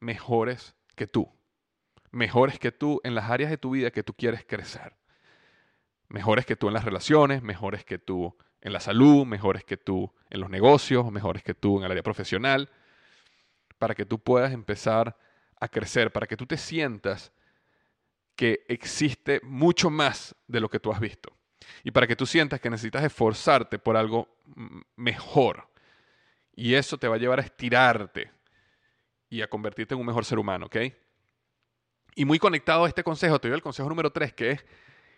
mejores 0.00 0.74
que 0.94 1.06
tú, 1.06 1.32
mejores 2.10 2.58
que 2.58 2.72
tú 2.72 3.00
en 3.04 3.14
las 3.14 3.30
áreas 3.30 3.50
de 3.50 3.58
tu 3.58 3.70
vida 3.70 3.90
que 3.90 4.02
tú 4.02 4.14
quieres 4.14 4.44
crecer. 4.46 4.94
Mejores 6.08 6.46
que 6.46 6.56
tú 6.56 6.68
en 6.68 6.74
las 6.74 6.84
relaciones, 6.84 7.42
mejores 7.42 7.84
que 7.84 7.98
tú 7.98 8.36
en 8.60 8.72
la 8.72 8.80
salud, 8.80 9.26
mejores 9.26 9.64
que 9.64 9.76
tú 9.76 10.12
en 10.30 10.40
los 10.40 10.50
negocios, 10.50 11.10
mejores 11.10 11.42
que 11.42 11.54
tú 11.54 11.78
en 11.78 11.84
el 11.84 11.90
área 11.90 12.02
profesional, 12.02 12.70
para 13.78 13.94
que 13.94 14.04
tú 14.04 14.18
puedas 14.18 14.52
empezar 14.52 15.16
a 15.60 15.68
crecer, 15.68 16.12
para 16.12 16.26
que 16.26 16.36
tú 16.36 16.46
te 16.46 16.56
sientas 16.56 17.32
que 18.34 18.64
existe 18.68 19.40
mucho 19.42 19.90
más 19.90 20.34
de 20.46 20.60
lo 20.60 20.68
que 20.68 20.78
tú 20.78 20.92
has 20.92 21.00
visto. 21.00 21.35
Y 21.84 21.90
para 21.90 22.06
que 22.06 22.16
tú 22.16 22.26
sientas 22.26 22.60
que 22.60 22.70
necesitas 22.70 23.04
esforzarte 23.04 23.78
por 23.78 23.96
algo 23.96 24.28
mejor. 24.96 25.68
Y 26.54 26.74
eso 26.74 26.98
te 26.98 27.08
va 27.08 27.16
a 27.16 27.18
llevar 27.18 27.38
a 27.38 27.42
estirarte 27.42 28.30
y 29.28 29.42
a 29.42 29.48
convertirte 29.48 29.94
en 29.94 30.00
un 30.00 30.06
mejor 30.06 30.24
ser 30.24 30.38
humano, 30.38 30.66
¿ok? 30.66 30.76
Y 32.14 32.24
muy 32.24 32.38
conectado 32.38 32.84
a 32.84 32.88
este 32.88 33.04
consejo, 33.04 33.38
te 33.38 33.48
doy 33.48 33.56
el 33.56 33.62
consejo 33.62 33.88
número 33.88 34.10
tres, 34.10 34.32
que 34.32 34.52
es 34.52 34.64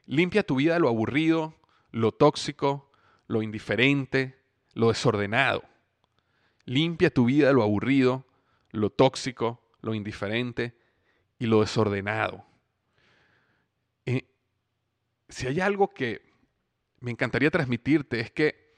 limpia 0.07 0.43
tu 0.43 0.57
vida 0.57 0.75
de 0.75 0.81
lo 0.81 0.89
aburrido, 0.89 1.55
lo 1.93 2.13
tóxico, 2.13 2.91
lo 3.29 3.43
indiferente, 3.43 4.39
lo 4.75 4.89
desordenado. 4.89 5.63
Limpia 6.65 7.11
tu 7.11 7.27
vida 7.27 7.49
de 7.49 7.55
lo 7.55 7.63
aburrido, 7.63 8.27
lo 8.73 8.91
tóxico, 8.91 9.63
lo 9.81 9.95
indiferente 9.95 10.77
y 11.39 11.47
lo 11.47 11.61
desordenado. 11.61 12.45
Eh, 14.07 14.27
si 15.29 15.47
hay 15.47 15.61
algo 15.61 15.95
que 15.95 16.28
me 17.01 17.11
encantaría 17.11 17.51
transmitirte 17.51 18.21
es 18.21 18.31
que 18.31 18.75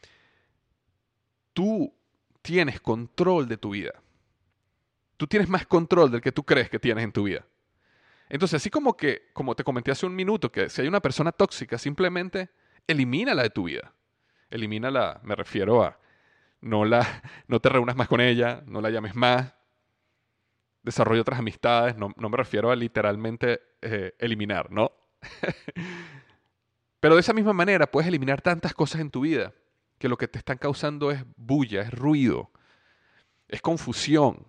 tú 1.52 1.94
tienes 2.42 2.80
control 2.80 3.48
de 3.48 3.56
tu 3.56 3.70
vida. 3.70 3.92
Tú 5.16 5.26
tienes 5.26 5.48
más 5.48 5.66
control 5.66 6.10
del 6.10 6.20
que 6.20 6.32
tú 6.32 6.44
crees 6.44 6.70
que 6.70 6.78
tienes 6.78 7.04
en 7.04 7.12
tu 7.12 7.24
vida. 7.24 7.44
Entonces, 8.28 8.56
así 8.56 8.70
como 8.70 8.96
que, 8.96 9.30
como 9.32 9.54
te 9.54 9.64
comenté 9.64 9.90
hace 9.90 10.06
un 10.06 10.14
minuto, 10.14 10.50
que 10.50 10.70
si 10.70 10.82
hay 10.82 10.88
una 10.88 11.00
persona 11.00 11.32
tóxica, 11.32 11.76
simplemente 11.78 12.48
elimínala 12.86 13.42
de 13.42 13.50
tu 13.50 13.64
vida 13.64 13.92
elimínala, 14.50 15.20
me 15.22 15.34
refiero 15.34 15.82
a 15.82 15.98
no, 16.60 16.84
la, 16.84 17.22
no 17.46 17.60
te 17.60 17.68
reúnas 17.68 17.96
más 17.96 18.08
con 18.08 18.20
ella, 18.20 18.62
no 18.66 18.80
la 18.80 18.90
llames 18.90 19.14
más, 19.14 19.54
desarrolla 20.82 21.22
otras 21.22 21.38
amistades, 21.38 21.96
no, 21.96 22.12
me 22.16 22.36
refiero 22.36 22.70
a 22.70 22.76
literalmente 22.76 23.60
eh, 23.80 24.14
eliminar, 24.18 24.70
¿no? 24.70 24.92
Pero 27.00 27.14
de 27.14 27.22
esa 27.22 27.32
misma 27.32 27.54
manera 27.54 27.90
puedes 27.90 28.08
eliminar 28.08 28.42
tantas 28.42 28.74
cosas 28.74 29.00
en 29.00 29.10
tu 29.10 29.22
vida 29.22 29.52
que 29.98 30.08
lo 30.08 30.16
que 30.16 30.28
te 30.28 30.38
están 30.38 30.58
causando 30.58 31.10
es 31.10 31.24
bulla, 31.36 31.82
es 31.82 31.90
ruido, 31.90 32.50
es 33.48 33.60
confusión. 33.62 34.46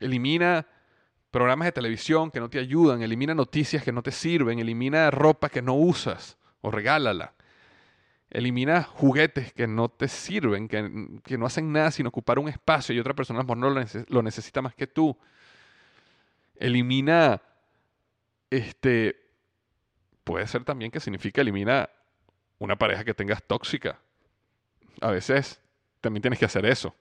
Elimina 0.00 0.66
programas 1.30 1.66
de 1.66 1.72
televisión 1.72 2.30
que 2.30 2.40
no 2.40 2.50
te 2.50 2.58
ayudan, 2.58 3.02
elimina 3.02 3.34
noticias 3.34 3.82
que 3.82 3.92
no 3.92 4.02
te 4.02 4.12
sirven, 4.12 4.58
elimina 4.58 5.10
ropa 5.10 5.48
que 5.48 5.62
no 5.62 5.74
usas 5.74 6.36
o 6.60 6.70
regálala. 6.70 7.34
Elimina 8.30 8.82
juguetes 8.82 9.52
que 9.52 9.66
no 9.68 9.88
te 9.88 10.08
sirven, 10.08 10.66
que, 10.68 11.36
no 11.38 11.46
hacen 11.46 11.72
nada 11.72 11.92
sin 11.92 12.06
ocupar 12.06 12.38
un 12.38 12.48
espacio 12.48 12.94
y 12.94 12.98
otra 12.98 13.14
persona 13.14 13.42
no 13.42 13.70
lo, 13.70 13.84
lo 14.08 14.22
necesita 14.22 14.62
más 14.62 14.74
que 14.74 14.88
tú. 14.88 15.16
Elimina, 16.56 17.42
este, 18.50 19.23
puede 20.24 20.46
ser 20.46 20.64
también 20.64 20.90
que 20.90 21.00
significa 21.00 21.42
elimina 21.42 21.88
una 22.58 22.76
pareja 22.76 23.04
que 23.04 23.14
tengas 23.14 23.42
tóxica. 23.42 24.00
A 25.00 25.10
veces 25.10 25.60
también 26.00 26.22
tienes 26.22 26.38
que 26.38 26.46
hacer 26.46 26.66
eso. 26.66 26.94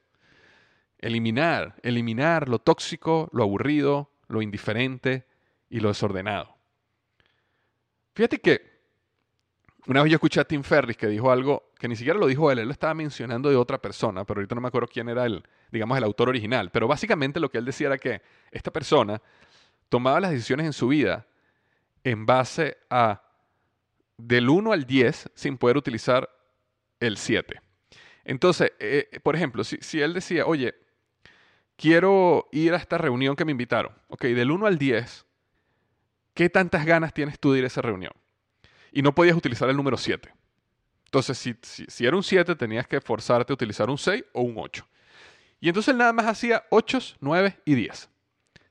Eliminar, 1.00 1.76
eliminar 1.82 2.48
lo 2.48 2.60
tóxico, 2.60 3.30
lo 3.34 3.44
aburrido, 3.44 4.12
lo 4.28 4.42
indiferente 4.42 5.26
y 5.70 5.80
lo 5.80 5.90
desordenado. 5.90 6.56
Fíjate 8.14 8.40
que 8.40 8.74
una 9.86 10.02
vez 10.02 10.12
yo 10.12 10.16
escuché 10.16 10.40
a 10.40 10.46
Tim 10.46 10.64
Ferris 10.64 10.96
que 10.96 11.08
dijo 11.08 11.30
algo 11.30 11.72
que 11.78 11.90
ni 11.90 11.96
siquiera 11.96 12.18
lo 12.18 12.28
dijo 12.28 12.50
él, 12.52 12.60
él 12.60 12.68
lo 12.68 12.72
estaba 12.72 12.94
mencionando 12.94 13.50
de 13.50 13.58
otra 13.58 13.82
persona, 13.82 14.24
pero 14.24 14.40
ahorita 14.40 14.56
no 14.56 14.62
me 14.62 14.70
acuerdo 14.70 14.88
quién 14.88 15.10
era 15.10 15.26
el, 15.26 15.44
digamos, 15.72 15.98
el 15.98 16.04
autor 16.06 16.30
original. 16.30 16.70
Pero 16.72 16.88
básicamente 16.88 17.42
lo 17.42 17.50
que 17.50 17.58
él 17.58 17.66
decía 17.66 17.88
era 17.88 17.98
que 17.98 18.22
esta 18.52 18.72
persona 18.72 19.22
tomaba 19.90 20.22
las 20.22 20.32
decisiones 20.32 20.68
en 20.68 20.74
su 20.74 20.88
vida 20.88 21.28
en 22.04 22.26
base 22.26 22.78
a 22.90 23.24
del 24.18 24.50
1 24.50 24.72
al 24.72 24.86
10 24.86 25.32
sin 25.34 25.58
poder 25.58 25.78
utilizar 25.78 26.30
el 27.00 27.18
7. 27.18 27.60
Entonces, 28.24 28.72
eh, 28.80 29.20
por 29.22 29.36
ejemplo, 29.36 29.64
si, 29.64 29.78
si, 29.82 30.02
él 30.02 30.14
decía, 30.14 30.46
oye, 30.46 30.76
quiero 31.76 32.48
ir 32.52 32.74
a 32.74 32.78
esta 32.78 32.98
reunión 32.98 33.36
que 33.36 33.46
me 33.46 33.52
invitaron, 33.52 33.94
ok, 34.08 34.24
del 34.26 34.52
1 34.52 34.66
al 34.66 34.78
10, 34.78 35.26
¿qué 36.34 36.50
tantas 36.50 36.86
ganas 36.86 37.14
tienes 37.14 37.40
tú 37.40 37.52
de 37.52 37.60
ir 37.60 37.64
a 37.66 37.68
esa 37.68 37.82
reunión? 37.82 38.14
y 38.94 39.02
no 39.02 39.14
podías 39.14 39.36
utilizar 39.36 39.70
el 39.70 39.76
número 39.76 39.98
7. 39.98 40.32
Entonces, 41.06 41.38
si, 41.38 41.56
si, 41.62 42.06
era 42.06 42.16
un 42.16 42.24
7, 42.24 42.56
tenías 42.56 42.88
que 42.88 43.02
forzarte 43.02 43.52
a 43.52 43.56
utilizar 43.56 43.90
un 43.90 43.98
6 43.98 44.24
o 44.34 44.42
un 44.42 44.56
8. 44.58 44.88
Y 45.60 45.68
entonces 45.68 45.92
él 45.92 45.98
nada 45.98 46.14
más 46.14 46.28
hacía 46.28 46.64
8, 46.70 47.00
9 47.20 47.60
y 47.66 47.76
10. 47.76 48.10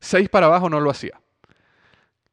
6 0.01 0.29
para 0.29 0.47
abajo 0.47 0.69
no 0.69 0.81
lo 0.81 0.91
hacía. 0.91 1.21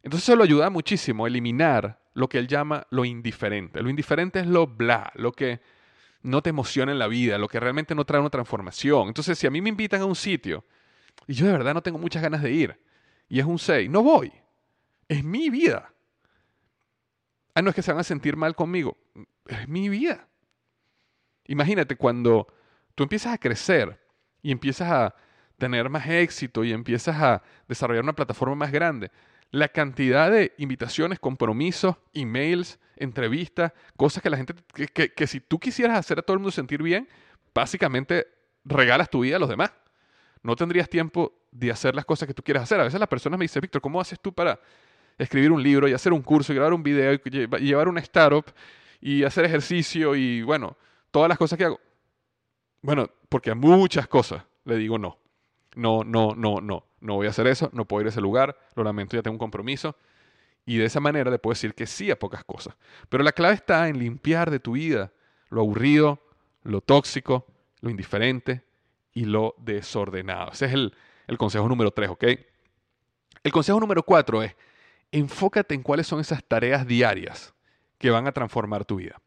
Entonces 0.03 0.29
eso 0.29 0.35
lo 0.35 0.43
ayuda 0.43 0.69
muchísimo 0.69 1.25
a 1.25 1.27
eliminar 1.27 1.99
lo 2.13 2.29
que 2.29 2.37
él 2.37 2.47
llama 2.47 2.85
lo 2.89 3.05
indiferente. 3.05 3.81
Lo 3.81 3.89
indiferente 3.89 4.39
es 4.39 4.47
lo 4.47 4.67
bla, 4.67 5.11
lo 5.15 5.31
que 5.31 5.61
no 6.21 6.41
te 6.41 6.49
emociona 6.49 6.91
en 6.91 6.99
la 6.99 7.07
vida, 7.07 7.37
lo 7.37 7.47
que 7.47 7.59
realmente 7.59 7.95
no 7.95 8.05
trae 8.05 8.19
una 8.19 8.29
transformación. 8.29 9.07
Entonces, 9.07 9.37
si 9.37 9.47
a 9.47 9.51
mí 9.51 9.61
me 9.61 9.69
invitan 9.69 10.01
a 10.01 10.05
un 10.05 10.15
sitio 10.15 10.63
y 11.27 11.33
yo 11.33 11.45
de 11.45 11.53
verdad 11.53 11.73
no 11.73 11.81
tengo 11.81 11.97
muchas 11.97 12.21
ganas 12.21 12.41
de 12.41 12.51
ir 12.51 12.79
y 13.27 13.39
es 13.39 13.45
un 13.45 13.59
6, 13.59 13.89
no 13.89 14.03
voy. 14.03 14.31
Es 15.07 15.23
mi 15.23 15.49
vida. 15.49 15.93
Ah, 17.53 17.61
no 17.61 17.69
es 17.69 17.75
que 17.75 17.81
se 17.81 17.91
van 17.91 17.99
a 17.99 18.03
sentir 18.03 18.35
mal 18.35 18.55
conmigo. 18.55 18.97
Es 19.47 19.67
mi 19.67 19.89
vida. 19.89 20.27
Imagínate 21.45 21.95
cuando 21.95 22.47
tú 22.95 23.03
empiezas 23.03 23.33
a 23.33 23.37
crecer 23.37 23.99
y 24.41 24.51
empiezas 24.51 24.91
a 24.91 25.15
tener 25.57 25.89
más 25.89 26.07
éxito 26.07 26.63
y 26.63 26.71
empiezas 26.71 27.17
a 27.17 27.43
desarrollar 27.67 28.03
una 28.03 28.13
plataforma 28.13 28.55
más 28.55 28.71
grande, 28.71 29.11
la 29.51 29.69
cantidad 29.69 30.31
de 30.31 30.53
invitaciones, 30.57 31.19
compromisos, 31.19 31.95
emails, 32.13 32.79
entrevistas, 32.95 33.73
cosas 33.97 34.21
que 34.21 34.29
la 34.29 34.37
gente, 34.37 34.53
que, 34.93 35.11
que, 35.11 35.27
si 35.27 35.39
tú 35.39 35.59
quisieras 35.59 35.97
hacer 35.97 36.19
a 36.19 36.21
todo 36.21 36.35
el 36.35 36.39
mundo 36.39 36.51
sentir 36.51 36.83
bien, 36.83 37.07
básicamente 37.53 38.27
regalas 38.63 39.09
tu 39.09 39.21
vida 39.21 39.37
a 39.37 39.39
los 39.39 39.49
demás. 39.49 39.71
No 40.43 40.55
tendrías 40.55 40.89
tiempo 40.89 41.33
de 41.51 41.71
hacer 41.71 41.95
las 41.95 42.05
cosas 42.05 42.27
que 42.27 42.33
tú 42.33 42.43
quieres 42.43 42.63
hacer. 42.63 42.79
A 42.79 42.83
veces 42.83 42.99
las 42.99 43.09
personas 43.09 43.39
me 43.39 43.43
dicen, 43.43 43.61
Víctor, 43.61 43.81
¿cómo 43.81 43.99
haces 43.99 44.19
tú 44.19 44.33
para 44.33 44.59
escribir 45.17 45.51
un 45.51 45.61
libro 45.61 45.87
y 45.87 45.93
hacer 45.93 46.13
un 46.13 46.21
curso 46.21 46.53
y 46.53 46.55
grabar 46.55 46.73
un 46.73 46.83
video 46.83 47.13
y 47.13 47.65
llevar 47.65 47.87
una 47.87 47.99
startup 48.01 48.45
y 49.01 49.23
hacer 49.23 49.45
ejercicio 49.45 50.15
y, 50.15 50.41
bueno, 50.43 50.77
todas 51.11 51.27
las 51.27 51.37
cosas 51.37 51.57
que 51.57 51.65
hago? 51.65 51.79
Bueno, 52.81 53.09
porque 53.27 53.51
a 53.51 53.55
muchas 53.55 54.07
cosas 54.07 54.43
le 54.63 54.77
digo 54.77 54.97
no. 54.97 55.18
No, 55.75 56.03
no, 56.03 56.33
no, 56.35 56.61
no 56.61 56.89
no 57.01 57.15
voy 57.15 57.27
a 57.27 57.29
hacer 57.29 57.47
eso, 57.47 57.69
no 57.73 57.85
puedo 57.85 58.01
ir 58.01 58.07
a 58.07 58.09
ese 58.09 58.21
lugar, 58.21 58.57
lo 58.75 58.83
lamento, 58.83 59.15
ya 59.15 59.23
tengo 59.23 59.35
un 59.35 59.39
compromiso. 59.39 59.95
Y 60.65 60.77
de 60.77 60.85
esa 60.85 60.99
manera 60.99 61.31
le 61.31 61.39
puedo 61.39 61.53
decir 61.53 61.73
que 61.73 61.87
sí 61.87 62.11
a 62.11 62.19
pocas 62.19 62.43
cosas. 62.43 62.75
Pero 63.09 63.23
la 63.23 63.31
clave 63.31 63.55
está 63.55 63.87
en 63.87 63.97
limpiar 63.97 64.51
de 64.51 64.59
tu 64.59 64.73
vida 64.73 65.11
lo 65.49 65.61
aburrido, 65.61 66.21
lo 66.61 66.81
tóxico, 66.81 67.47
lo 67.81 67.89
indiferente 67.89 68.63
y 69.13 69.25
lo 69.25 69.55
desordenado. 69.57 70.51
Ese 70.51 70.67
es 70.67 70.73
el, 70.73 70.93
el 71.25 71.39
consejo 71.39 71.67
número 71.67 71.89
tres, 71.89 72.09
¿ok? 72.09 72.23
El 73.41 73.51
consejo 73.51 73.79
número 73.79 74.03
cuatro 74.03 74.43
es, 74.43 74.55
enfócate 75.11 75.73
en 75.73 75.81
cuáles 75.81 76.05
son 76.05 76.19
esas 76.19 76.43
tareas 76.43 76.85
diarias 76.85 77.53
que 77.97 78.11
van 78.11 78.27
a 78.27 78.31
transformar 78.31 78.85
tu 78.85 78.97
vida. 78.97 79.19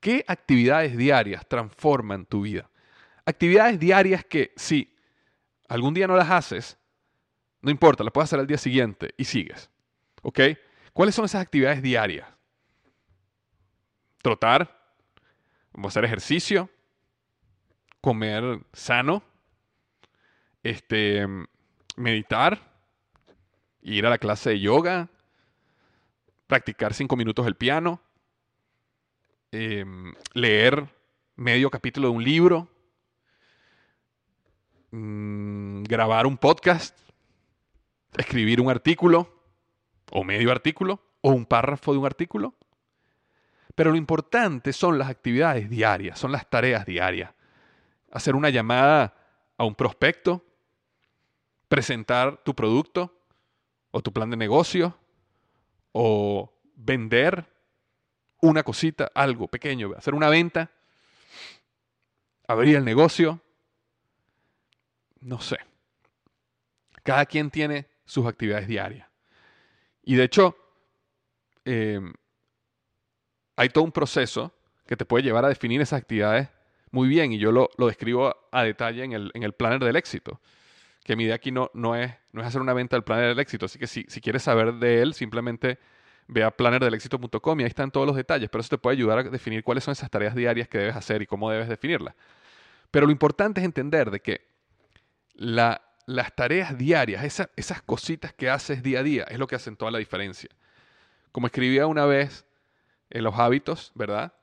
¿Qué 0.00 0.24
actividades 0.26 0.94
diarias 0.94 1.46
transforman 1.48 2.26
tu 2.26 2.42
vida? 2.42 2.68
Actividades 3.24 3.78
diarias 3.78 4.26
que 4.26 4.52
si 4.56 4.91
algún 5.72 5.94
día 5.94 6.06
no 6.06 6.16
las 6.16 6.30
haces, 6.30 6.76
no 7.62 7.70
importa, 7.70 8.04
la 8.04 8.10
puedes 8.10 8.28
hacer 8.28 8.40
al 8.40 8.46
día 8.46 8.58
siguiente 8.58 9.14
y 9.16 9.24
sigues. 9.24 9.70
¿Ok? 10.20 10.40
¿Cuáles 10.92 11.14
son 11.14 11.24
esas 11.24 11.40
actividades 11.40 11.80
diarias? 11.80 12.28
Trotar, 14.22 14.94
hacer 15.82 16.04
ejercicio, 16.04 16.68
comer 18.02 18.60
sano, 18.74 19.22
este, 20.62 21.26
meditar, 21.96 22.60
ir 23.80 24.04
a 24.06 24.10
la 24.10 24.18
clase 24.18 24.50
de 24.50 24.60
yoga, 24.60 25.08
practicar 26.46 26.92
cinco 26.92 27.16
minutos 27.16 27.46
el 27.46 27.56
piano, 27.56 28.02
em, 29.50 30.12
leer 30.34 30.86
medio 31.34 31.70
capítulo 31.70 32.08
de 32.08 32.14
un 32.14 32.24
libro, 32.24 32.68
mm, 34.92 35.82
grabar 35.82 36.26
un 36.26 36.38
podcast, 36.38 36.96
escribir 38.16 38.60
un 38.60 38.70
artículo 38.70 39.28
o 40.10 40.22
medio 40.24 40.52
artículo 40.52 41.00
o 41.20 41.30
un 41.30 41.46
párrafo 41.46 41.92
de 41.92 41.98
un 41.98 42.06
artículo. 42.06 42.54
Pero 43.74 43.90
lo 43.90 43.96
importante 43.96 44.72
son 44.72 44.98
las 44.98 45.08
actividades 45.08 45.68
diarias, 45.68 46.18
son 46.18 46.32
las 46.32 46.48
tareas 46.48 46.86
diarias. 46.86 47.32
Hacer 48.10 48.34
una 48.36 48.50
llamada 48.50 49.14
a 49.56 49.64
un 49.64 49.74
prospecto, 49.74 50.44
presentar 51.68 52.42
tu 52.44 52.54
producto 52.54 53.18
o 53.90 54.02
tu 54.02 54.12
plan 54.12 54.28
de 54.28 54.36
negocio 54.36 54.96
o 55.92 56.52
vender 56.74 57.46
una 58.40 58.62
cosita, 58.62 59.10
algo 59.14 59.48
pequeño, 59.48 59.92
hacer 59.96 60.14
una 60.14 60.28
venta, 60.28 60.70
abrir 62.46 62.76
el 62.76 62.84
negocio, 62.84 63.40
no 65.22 65.40
sé. 65.40 65.58
Cada 67.02 67.26
quien 67.26 67.50
tiene 67.50 67.86
sus 68.04 68.26
actividades 68.26 68.68
diarias. 68.68 69.08
Y 70.02 70.16
de 70.16 70.24
hecho, 70.24 70.56
em, 71.64 72.12
hay 73.56 73.68
todo 73.68 73.84
un 73.84 73.92
proceso 73.92 74.52
que 74.86 74.96
te 74.96 75.04
puede 75.04 75.24
llevar 75.24 75.44
a 75.44 75.48
definir 75.48 75.80
esas 75.80 76.00
actividades 76.00 76.48
muy 76.90 77.08
bien 77.08 77.32
y 77.32 77.38
yo 77.38 77.52
lo, 77.52 77.70
describo 77.78 78.36
a, 78.50 78.62
detalle 78.64 79.04
en 79.04 79.12
el, 79.12 79.30
en 79.34 79.42
el, 79.42 79.52
planner 79.52 79.80
del 79.80 79.96
éxito. 79.96 80.40
Que 81.04 81.16
mi 81.16 81.24
idea 81.24 81.36
aquí 81.36 81.50
no, 81.50 81.70
no, 81.74 81.96
es, 81.96 82.12
no 82.32 82.42
es 82.42 82.46
hacer 82.46 82.60
una 82.60 82.74
venta 82.74 82.96
del 82.96 83.02
planner 83.02 83.28
del 83.28 83.38
éxito, 83.38 83.66
así 83.66 83.78
que 83.78 83.86
si, 83.86 84.04
si 84.08 84.20
quieres 84.20 84.42
saber 84.42 84.74
de 84.74 85.02
él, 85.02 85.14
simplemente 85.14 85.78
ve 86.28 86.44
a 86.44 86.50
plannerdelexito.com 86.50 87.60
y 87.60 87.62
ahí 87.64 87.68
están 87.68 87.90
todos 87.90 88.06
los 88.06 88.14
detalles, 88.14 88.48
pero 88.50 88.60
eso 88.60 88.70
te 88.70 88.78
puede 88.78 88.96
ayudar 88.96 89.18
a 89.18 89.22
definir 89.24 89.64
cuáles 89.64 89.84
son 89.84 89.92
esas 89.92 90.10
tareas 90.10 90.34
diarias 90.34 90.68
que 90.68 90.78
debes 90.78 90.96
hacer 90.96 91.22
y 91.22 91.26
cómo 91.26 91.50
debes 91.50 91.68
definirlas. 91.68 92.14
Pero 92.90 93.06
lo 93.06 93.12
importante 93.12 93.60
es 93.60 93.64
entender 93.64 94.10
de 94.10 94.20
que 94.20 94.51
la, 95.34 95.82
las 96.06 96.34
tareas 96.34 96.76
diarias, 96.76 97.48
esas 97.56 97.82
cositas 97.82 98.32
que 98.32 98.50
haces 98.50 98.82
día 98.82 99.00
a 99.00 99.02
día, 99.02 99.24
es 99.24 99.38
lo 99.38 99.46
que 99.46 99.56
hacen 99.56 99.76
toda 99.76 99.90
la 99.90 99.98
diferencia. 99.98 100.50
Como 101.30 101.46
escribía 101.46 101.86
una 101.86 102.04
vez 102.04 102.44
en 103.10 103.24
los 103.24 103.38
hábitos, 103.38 103.92
¿verdad? 103.94 104.34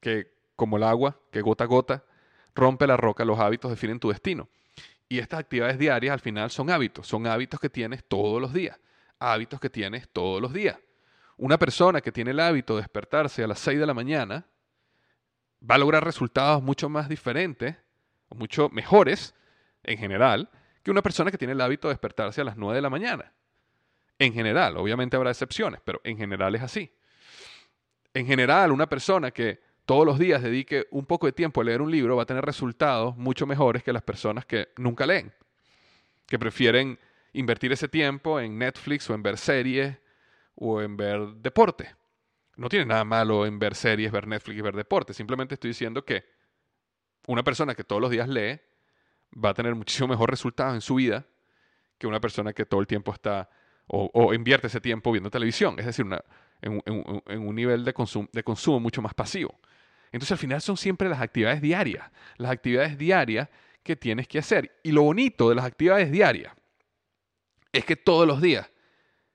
Que 0.00 0.32
como 0.56 0.76
el 0.76 0.82
agua, 0.84 1.18
que 1.32 1.40
gota 1.40 1.64
a 1.64 1.66
gota, 1.66 2.04
rompe 2.54 2.86
la 2.86 2.96
roca, 2.96 3.24
los 3.24 3.38
hábitos 3.38 3.70
definen 3.70 3.98
tu 3.98 4.10
destino. 4.10 4.48
Y 5.08 5.18
estas 5.18 5.40
actividades 5.40 5.78
diarias 5.78 6.12
al 6.12 6.20
final 6.20 6.50
son 6.50 6.70
hábitos, 6.70 7.06
son 7.06 7.26
hábitos 7.26 7.60
que 7.60 7.68
tienes 7.68 8.04
todos 8.04 8.40
los 8.40 8.52
días, 8.52 8.78
hábitos 9.18 9.60
que 9.60 9.70
tienes 9.70 10.08
todos 10.08 10.40
los 10.40 10.52
días. 10.52 10.78
Una 11.36 11.58
persona 11.58 12.00
que 12.00 12.12
tiene 12.12 12.30
el 12.30 12.40
hábito 12.40 12.76
de 12.76 12.82
despertarse 12.82 13.42
a 13.42 13.48
las 13.48 13.58
6 13.58 13.80
de 13.80 13.86
la 13.86 13.94
mañana 13.94 14.46
va 15.68 15.74
a 15.74 15.78
lograr 15.78 16.04
resultados 16.04 16.62
mucho 16.62 16.88
más 16.88 17.08
diferentes, 17.08 17.76
mucho 18.30 18.68
mejores 18.70 19.34
en 19.84 19.98
general, 19.98 20.50
que 20.82 20.90
una 20.90 21.02
persona 21.02 21.30
que 21.30 21.38
tiene 21.38 21.52
el 21.52 21.60
hábito 21.60 21.88
de 21.88 21.94
despertarse 21.94 22.40
a 22.40 22.44
las 22.44 22.56
9 22.56 22.76
de 22.76 22.82
la 22.82 22.90
mañana. 22.90 23.32
En 24.18 24.32
general, 24.32 24.76
obviamente 24.76 25.16
habrá 25.16 25.30
excepciones, 25.30 25.80
pero 25.84 26.00
en 26.04 26.16
general 26.16 26.54
es 26.54 26.62
así. 26.62 26.92
En 28.12 28.26
general, 28.26 28.70
una 28.70 28.88
persona 28.88 29.30
que 29.30 29.60
todos 29.86 30.06
los 30.06 30.18
días 30.18 30.42
dedique 30.42 30.86
un 30.90 31.04
poco 31.04 31.26
de 31.26 31.32
tiempo 31.32 31.60
a 31.60 31.64
leer 31.64 31.82
un 31.82 31.90
libro 31.90 32.16
va 32.16 32.22
a 32.22 32.26
tener 32.26 32.44
resultados 32.44 33.16
mucho 33.16 33.46
mejores 33.46 33.82
que 33.82 33.92
las 33.92 34.02
personas 34.02 34.46
que 34.46 34.68
nunca 34.76 35.06
leen, 35.06 35.32
que 36.26 36.38
prefieren 36.38 36.98
invertir 37.32 37.72
ese 37.72 37.88
tiempo 37.88 38.40
en 38.40 38.58
Netflix 38.58 39.10
o 39.10 39.14
en 39.14 39.22
ver 39.22 39.36
series 39.36 39.98
o 40.54 40.80
en 40.80 40.96
ver 40.96 41.20
deporte. 41.36 41.94
No 42.56 42.68
tiene 42.68 42.86
nada 42.86 43.04
malo 43.04 43.46
en 43.46 43.58
ver 43.58 43.74
series, 43.74 44.12
ver 44.12 44.28
Netflix 44.28 44.58
y 44.58 44.62
ver 44.62 44.76
deporte. 44.76 45.12
Simplemente 45.12 45.54
estoy 45.54 45.68
diciendo 45.70 46.04
que 46.04 46.24
una 47.26 47.42
persona 47.42 47.74
que 47.74 47.84
todos 47.84 48.00
los 48.00 48.10
días 48.10 48.28
lee 48.28 48.60
va 49.42 49.50
a 49.50 49.54
tener 49.54 49.74
muchísimo 49.74 50.08
mejor 50.08 50.30
resultados 50.30 50.74
en 50.74 50.80
su 50.80 50.96
vida 50.96 51.26
que 51.98 52.06
una 52.06 52.20
persona 52.20 52.52
que 52.52 52.66
todo 52.66 52.80
el 52.80 52.86
tiempo 52.86 53.12
está 53.12 53.48
o, 53.86 54.32
invierte 54.32 54.68
ese 54.68 54.80
tiempo 54.80 55.12
viendo 55.12 55.30
televisión, 55.30 55.78
es 55.78 55.84
decir, 55.84 56.06
en, 56.62 56.82
un 57.38 57.54
nivel 57.54 57.84
de, 57.84 57.94
de 58.32 58.42
consumo 58.42 58.80
mucho 58.80 59.02
más 59.02 59.12
pasivo. 59.12 59.58
Entonces 60.10 60.32
al 60.32 60.38
final 60.38 60.62
son 60.62 60.76
siempre 60.76 61.08
las 61.08 61.20
actividades 61.20 61.60
diarias, 61.60 62.10
las 62.36 62.50
actividades 62.50 62.96
diarias 62.96 63.48
que 63.82 63.96
tienes 63.96 64.26
que 64.26 64.38
hacer. 64.38 64.78
Y 64.82 64.92
lo 64.92 65.02
bonito 65.02 65.48
de 65.48 65.56
las 65.56 65.64
actividades 65.64 66.10
diarias 66.10 66.54
es 67.72 67.84
que 67.84 67.96
todos 67.96 68.26
los 68.26 68.40
días 68.40 68.70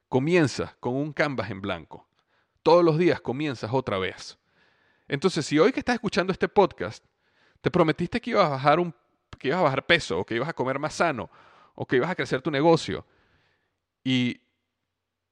comienzas 0.07 0.73
con 0.79 0.95
un 0.95 1.13
canvas 1.13 1.51
en 1.51 1.61
blanco. 1.61 2.07
Todos 2.63 2.83
los 2.83 2.97
días 2.97 3.21
comienzas 3.21 3.71
otra 3.73 3.97
vez. 3.97 4.37
Entonces, 5.07 5.45
si 5.45 5.59
hoy 5.59 5.71
que 5.71 5.79
estás 5.79 5.95
escuchando 5.95 6.31
este 6.31 6.47
podcast, 6.47 7.05
te 7.61 7.69
prometiste 7.69 8.21
que 8.21 8.31
ibas 8.31 8.45
a 8.45 8.49
bajar 8.49 8.79
un 8.79 8.93
que 9.39 9.47
ibas 9.47 9.59
a 9.59 9.63
bajar 9.63 9.85
peso, 9.85 10.19
o 10.19 10.25
que 10.25 10.35
ibas 10.35 10.49
a 10.49 10.53
comer 10.53 10.77
más 10.77 10.93
sano, 10.93 11.29
o 11.73 11.85
que 11.85 11.95
ibas 11.95 12.11
a 12.11 12.15
crecer 12.15 12.41
tu 12.41 12.51
negocio, 12.51 13.05
y 14.03 14.41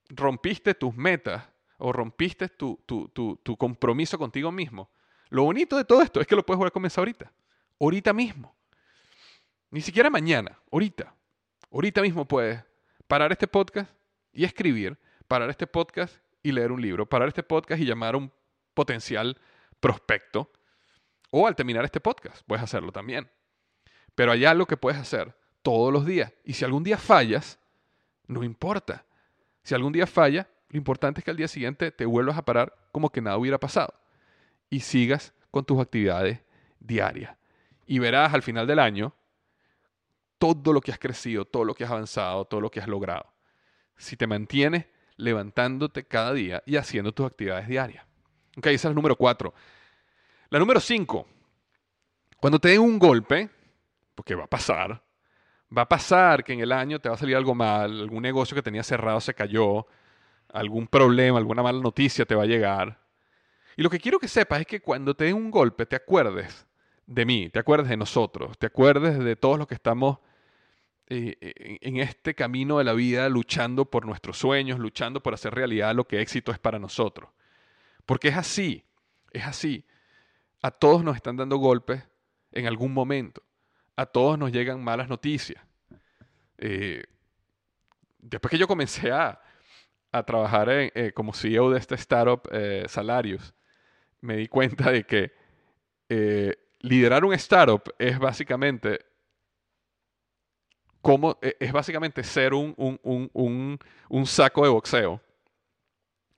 rompiste 0.10 0.74
tus 0.74 0.96
metas, 0.96 1.44
o 1.78 1.92
rompiste 1.92 2.50
tu, 2.50 2.82
tu, 2.88 3.58
compromiso 3.58 4.18
contigo 4.18 4.52
mismo, 4.52 4.90
lo 5.30 5.44
bonito 5.44 5.78
de 5.78 5.84
todo 5.84 6.02
esto 6.02 6.22
es 6.22 6.28
que 6.28 6.36
lo 6.36 6.46
puedes 6.46 6.58
volver 6.58 6.72
a 6.72 6.74
comenzar 6.74 7.02
ahorita, 7.02 7.32
ahorita 7.80 8.14
mismo. 8.14 8.56
Ni 9.70 9.82
siquiera 9.82 10.10
mañana, 10.10 10.58
ahorita. 10.72 11.14
Ahorita 11.70 12.02
mismo 12.02 12.26
puedes 12.26 12.64
parar 13.08 13.34
este 13.34 13.46
podcast 13.46 13.92
y 14.32 14.46
escribir, 14.46 14.98
parar 15.28 15.50
este 15.50 15.68
podcast 15.68 16.16
y 16.42 16.54
leer 16.54 16.72
un 16.72 16.82
libro, 16.82 17.06
parar 17.06 17.28
este 17.28 17.44
podcast 17.44 17.82
y 17.82 17.86
llamar 17.86 18.16
a 18.16 18.20
un 18.20 18.32
potencial 18.74 19.38
prospecto 19.82 20.50
o 21.30 21.46
al 21.46 21.56
terminar 21.56 21.84
este 21.84 22.00
podcast. 22.00 22.42
Puedes 22.48 22.64
hacerlo 22.64 22.94
también. 22.94 23.30
Pero 24.18 24.32
hay 24.32 24.46
algo 24.46 24.66
que 24.66 24.78
puedes 24.78 25.00
hacer 25.00 25.38
todos 25.62 25.94
los 25.94 26.04
días. 26.04 26.34
Y 26.44 26.54
si 26.54 26.66
algún 26.66 26.84
día 26.84 26.98
fallas, 26.98 27.60
no 28.26 28.44
importa. 28.44 29.06
Si 29.62 29.76
algún 29.76 29.94
día 29.94 30.08
falla, 30.08 30.50
lo 30.70 30.78
importante 30.78 31.20
es 31.20 31.24
que 31.24 31.30
al 31.30 31.38
día 31.38 31.48
siguiente 31.48 31.92
te 31.92 32.04
vuelvas 32.04 32.36
a 32.36 32.44
parar 32.44 32.76
como 32.92 33.12
que 33.12 33.22
nada 33.22 33.38
hubiera 33.38 33.60
pasado 33.60 33.94
y 34.72 34.80
sigas 34.80 35.36
con 35.52 35.66
tus 35.66 35.80
actividades 35.80 36.40
diarias. 36.80 37.38
Y 37.86 38.00
verás 38.00 38.34
al 38.34 38.42
final 38.42 38.66
del 38.66 38.80
año 38.80 39.14
todo 40.40 40.74
lo 40.74 40.82
que 40.82 40.92
has 40.92 40.98
crecido, 40.98 41.46
todo 41.46 41.64
lo 41.64 41.76
que 41.76 41.84
has 41.84 41.92
avanzado, 41.92 42.44
todo 42.46 42.60
lo 42.60 42.72
que 42.72 42.80
has 42.80 42.88
logrado. 42.88 43.32
Si 43.98 44.18
te 44.18 44.26
mantienes 44.26 44.88
levantándote 45.16 46.08
cada 46.08 46.34
día 46.34 46.64
y 46.66 46.78
haciendo 46.78 47.12
tus 47.12 47.28
actividades 47.28 47.68
diarias. 47.68 48.04
Ok, 48.58 48.66
esa 48.66 48.74
es 48.74 48.86
la 48.86 48.94
número 48.96 49.16
cuatro. 49.16 49.54
La 50.50 50.58
número 50.58 50.80
cinco. 50.80 51.28
Cuando 52.40 52.58
te 52.58 52.70
den 52.70 52.82
un 52.82 52.98
golpe, 52.98 53.52
porque 54.18 54.34
va 54.34 54.46
a 54.46 54.48
pasar, 54.48 55.04
va 55.76 55.84
a 55.84 55.88
pasar 55.88 56.44
que 56.44 56.52
en 56.52 56.62
el 56.62 56.72
año 56.72 57.00
te 57.00 57.08
va 57.08 57.14
a 57.14 57.20
salir 57.20 57.36
algo 57.36 57.54
mal, 57.54 58.02
algún 58.02 58.24
negocio 58.24 58.56
que 58.56 58.64
tenías 58.64 58.88
cerrado 58.88 59.22
se 59.22 59.36
cayó, 59.36 59.86
algún 60.52 60.88
problema, 60.88 61.38
alguna 61.38 61.62
mala 61.62 61.80
noticia 61.80 62.26
te 62.26 62.34
va 62.34 62.44
a 62.44 62.48
llegar. 62.48 63.00
Y 63.76 63.84
lo 63.84 63.92
que 63.92 64.00
quiero 64.00 64.18
que 64.18 64.28
sepas 64.28 64.62
es 64.62 64.66
que 64.66 64.82
cuando 64.82 65.14
te 65.14 65.26
den 65.26 65.36
un 65.36 65.52
golpe, 65.52 65.86
te 65.86 65.96
acuerdes 65.96 66.66
de 67.06 67.26
mí, 67.28 67.50
te 67.50 67.60
acuerdes 67.60 67.90
de 67.90 67.98
nosotros, 67.98 68.58
te 68.58 68.66
acuerdes 68.66 69.20
de 69.20 69.36
todos 69.36 69.60
los 69.60 69.68
que 69.68 69.76
estamos 69.76 70.18
eh, 71.10 71.38
en 71.82 71.98
este 71.98 72.34
camino 72.34 72.80
de 72.80 72.84
la 72.84 72.94
vida 72.94 73.30
luchando 73.30 73.86
por 73.86 74.04
nuestros 74.04 74.40
sueños, 74.40 74.80
luchando 74.80 75.22
por 75.22 75.36
hacer 75.36 75.54
realidad 75.54 75.94
lo 75.94 76.08
que 76.08 76.22
éxito 76.22 76.52
es 76.52 76.58
para 76.58 76.80
nosotros. 76.80 77.30
Porque 78.08 78.30
es 78.30 78.36
así, 78.36 78.84
es 79.32 79.46
así. 79.46 79.86
A 80.64 80.72
todos 80.72 81.04
nos 81.04 81.16
están 81.16 81.38
dando 81.38 81.58
golpes 81.58 82.02
en 82.52 82.66
algún 82.66 82.96
momento. 82.96 83.44
A 83.98 84.06
todos 84.06 84.40
nos 84.40 84.54
llegan 84.54 84.82
malas 84.82 85.10
noticias. 85.10 85.62
Eh, 86.58 87.04
después 88.20 88.50
que 88.52 88.58
yo 88.58 88.68
comencé 88.68 89.12
a, 89.12 89.42
trabajar 90.26 90.70
eh, 90.70 91.12
como 91.14 91.32
CEO 91.32 91.70
de 91.70 91.78
este 91.78 91.94
startup 91.94 92.50
Salarios, 92.88 93.54
me 94.22 94.38
di 94.38 94.48
cuenta 94.48 94.90
de 94.90 95.04
que 95.04 95.32
liderar 96.80 97.24
un 97.24 97.34
startup 97.36 97.84
es 98.00 98.18
básicamente 98.18 99.06
como, 101.08 101.38
e, 101.42 101.56
es 101.60 101.72
básicamente 101.72 102.22
ser 102.24 102.54
un, 102.54 102.76
un, 102.78 104.26
saco 104.26 104.64
de 104.64 104.70
boxeo. 104.70 105.22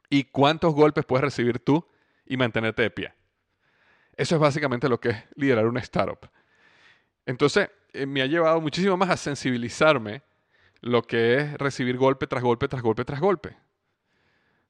¿Y 0.09 0.25
cuántos 0.25 0.73
golpes 0.73 1.05
puedes 1.05 1.23
recibir 1.23 1.59
tú 1.59 1.87
y 2.25 2.37
mantenerte 2.37 2.83
de 2.83 2.91
pie? 2.91 3.13
Eso 4.15 4.35
es 4.35 4.41
básicamente 4.41 4.87
lo 4.87 4.99
que 4.99 5.09
es 5.09 5.23
liderar 5.35 5.65
una 5.65 5.79
startup. 5.79 6.29
Entonces, 7.25 7.69
eh, 7.93 8.05
me 8.05 8.21
ha 8.21 8.25
llevado 8.25 8.61
muchísimo 8.61 8.97
más 8.97 9.09
a 9.09 9.17
sensibilizarme 9.17 10.23
lo 10.81 11.03
que 11.03 11.35
es 11.35 11.53
recibir 11.57 11.97
golpe 11.97 12.27
tras 12.27 12.43
golpe 12.43 12.67
tras 12.67 12.81
golpe 12.81 13.05
tras 13.05 13.19
golpe 13.19 13.57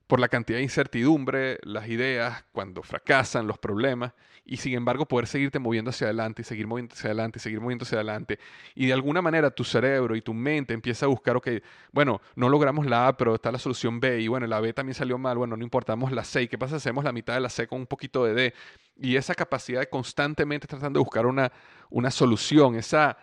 por 0.10 0.20
la 0.20 0.28
cantidad 0.28 0.58
de 0.58 0.64
incertidumbre, 0.64 1.60
las 1.62 1.88
ideas, 1.88 2.44
cuando 2.52 2.82
fracasan, 2.82 3.46
los 3.46 3.60
problemas, 3.60 4.14
y 4.44 4.58
sin 4.58 4.74
embargo 4.74 5.06
poder 5.06 5.28
seguirte 5.28 5.60
moviendo 5.60 5.92
hacia 5.92 6.08
adelante 6.08 6.42
y 6.42 6.46
seguir 6.46 6.66
moviendo 6.66 6.96
hacia 6.96 7.10
adelante 7.12 7.38
y 7.38 7.42
seguir 7.42 7.62
moviendo 7.62 7.84
hacia 7.84 8.00
adelante. 8.00 8.40
Y 8.74 8.88
de 8.88 8.94
alguna 8.94 9.22
manera 9.22 9.52
tu 9.52 9.64
cerebro 9.64 10.16
y 10.16 10.24
tu 10.24 10.34
mente 10.34 10.74
empieza 10.74 11.06
a 11.06 11.10
buscar, 11.10 11.38
ok, 11.38 11.50
bueno, 11.92 12.22
no 12.36 12.50
logramos 12.50 12.88
la 12.88 13.08
A, 13.08 13.18
pero 13.18 13.36
está 13.36 13.52
la 13.52 13.60
solución 13.60 14.00
B, 14.00 14.20
y 14.20 14.28
bueno, 14.28 14.48
la 14.48 14.60
B 14.60 14.74
también 14.74 14.96
salió 14.96 15.20
mal, 15.20 15.38
bueno, 15.38 15.56
no 15.56 15.64
importamos 15.64 16.12
la 16.12 16.24
C, 16.24 16.42
¿y 16.42 16.48
qué 16.48 16.58
pasa 16.58 16.78
hacemos 16.78 17.04
la 17.04 17.12
mitad 17.12 17.36
de 17.36 17.42
la 17.42 17.50
C 17.50 17.68
con 17.68 17.80
un 17.82 17.86
poquito 17.86 18.26
de 18.26 18.34
D? 18.34 18.54
Y 19.02 19.16
esa 19.16 19.34
capacidad 19.34 19.80
de 19.80 19.90
constantemente 19.90 20.68
tratando 20.68 21.00
de 21.00 21.04
buscar 21.04 21.26
una, 21.26 21.52
una 21.90 22.12
solución, 22.12 22.76
esa 22.76 23.18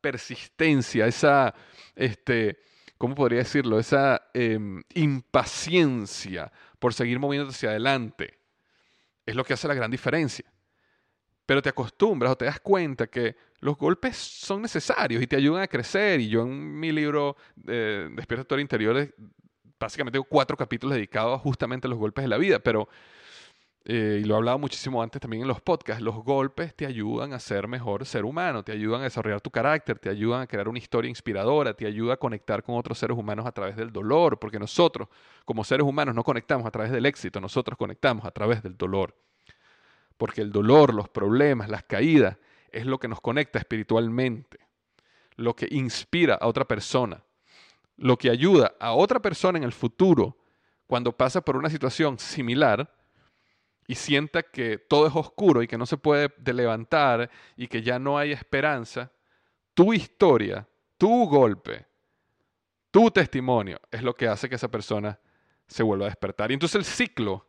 persistencia, 0.00 1.06
esa, 1.06 1.54
este, 1.94 2.58
¿cómo 2.98 3.14
podría 3.14 3.38
decirlo? 3.38 3.78
Esa 3.78 4.30
em, 4.34 4.82
impaciencia 4.94 6.50
por 6.78 6.94
seguir 6.94 7.18
moviéndote 7.18 7.54
hacia 7.54 7.70
adelante. 7.70 8.38
Es 9.24 9.36
lo 9.36 9.44
que 9.44 9.52
hace 9.52 9.68
la 9.68 9.74
gran 9.74 9.90
diferencia. 9.90 10.44
Pero 11.46 11.62
te 11.62 11.68
acostumbras 11.68 12.32
o 12.32 12.36
te 12.36 12.46
das 12.46 12.60
cuenta 12.60 13.06
que 13.06 13.36
los 13.60 13.76
golpes 13.76 14.16
son 14.16 14.62
necesarios 14.62 15.22
y 15.22 15.26
te 15.26 15.36
ayudan 15.36 15.62
a 15.62 15.68
crecer. 15.68 16.20
Y 16.20 16.28
yo 16.28 16.42
en 16.42 16.78
mi 16.78 16.92
libro 16.92 17.36
eh, 17.66 18.08
Despierta 18.12 18.58
Interior, 18.60 19.14
básicamente 19.78 20.16
tengo 20.16 20.28
cuatro 20.28 20.56
capítulos 20.56 20.94
dedicados 20.94 21.40
justamente 21.40 21.86
a 21.86 21.90
los 21.90 21.98
golpes 21.98 22.24
de 22.24 22.28
la 22.28 22.38
vida. 22.38 22.58
Pero 22.58 22.88
eh, 23.84 24.20
y 24.22 24.24
lo 24.24 24.34
he 24.34 24.36
hablado 24.36 24.58
muchísimo 24.58 25.02
antes 25.02 25.22
también 25.22 25.42
en 25.42 25.48
los 25.48 25.62
podcasts, 25.62 26.02
los 26.02 26.16
golpes 26.16 26.74
te 26.74 26.84
ayudan 26.84 27.32
a 27.32 27.40
ser 27.40 27.66
mejor 27.66 28.04
ser 28.04 28.26
humano, 28.26 28.62
te 28.62 28.72
ayudan 28.72 29.00
a 29.00 29.04
desarrollar 29.04 29.40
tu 29.40 29.50
carácter, 29.50 29.98
te 29.98 30.10
ayudan 30.10 30.42
a 30.42 30.46
crear 30.46 30.68
una 30.68 30.78
historia 30.78 31.08
inspiradora, 31.08 31.72
te 31.72 31.86
ayuda 31.86 32.14
a 32.14 32.16
conectar 32.18 32.62
con 32.62 32.76
otros 32.76 32.98
seres 32.98 33.16
humanos 33.16 33.46
a 33.46 33.52
través 33.52 33.76
del 33.76 33.90
dolor, 33.90 34.38
porque 34.38 34.58
nosotros 34.58 35.08
como 35.46 35.64
seres 35.64 35.86
humanos 35.86 36.14
no 36.14 36.22
conectamos 36.22 36.66
a 36.66 36.70
través 36.70 36.92
del 36.92 37.06
éxito, 37.06 37.40
nosotros 37.40 37.78
conectamos 37.78 38.26
a 38.26 38.30
través 38.30 38.62
del 38.62 38.76
dolor. 38.76 39.16
Porque 40.18 40.42
el 40.42 40.52
dolor, 40.52 40.92
los 40.92 41.08
problemas, 41.08 41.70
las 41.70 41.84
caídas, 41.84 42.36
es 42.70 42.84
lo 42.84 42.98
que 42.98 43.08
nos 43.08 43.22
conecta 43.22 43.58
espiritualmente, 43.58 44.58
lo 45.36 45.56
que 45.56 45.66
inspira 45.70 46.34
a 46.34 46.46
otra 46.46 46.66
persona, 46.66 47.24
lo 47.96 48.18
que 48.18 48.28
ayuda 48.28 48.74
a 48.78 48.92
otra 48.92 49.20
persona 49.20 49.56
en 49.56 49.64
el 49.64 49.72
futuro 49.72 50.36
cuando 50.86 51.12
pasa 51.12 51.40
por 51.40 51.56
una 51.56 51.70
situación 51.70 52.18
similar 52.18 52.99
y 53.90 53.96
sienta 53.96 54.44
que 54.44 54.78
todo 54.78 55.08
es 55.08 55.16
oscuro 55.16 55.64
y 55.64 55.66
que 55.66 55.76
no 55.76 55.84
se 55.84 55.96
puede 55.96 56.32
levantar 56.44 57.28
y 57.56 57.66
que 57.66 57.82
ya 57.82 57.98
no 57.98 58.18
hay 58.18 58.30
esperanza, 58.30 59.10
tu 59.74 59.92
historia, 59.92 60.64
tu 60.96 61.26
golpe, 61.28 61.86
tu 62.92 63.10
testimonio 63.10 63.80
es 63.90 64.04
lo 64.04 64.14
que 64.14 64.28
hace 64.28 64.48
que 64.48 64.54
esa 64.54 64.70
persona 64.70 65.18
se 65.66 65.82
vuelva 65.82 66.06
a 66.06 66.08
despertar. 66.08 66.52
Y 66.52 66.54
entonces 66.54 66.76
el 66.76 66.84
ciclo 66.84 67.48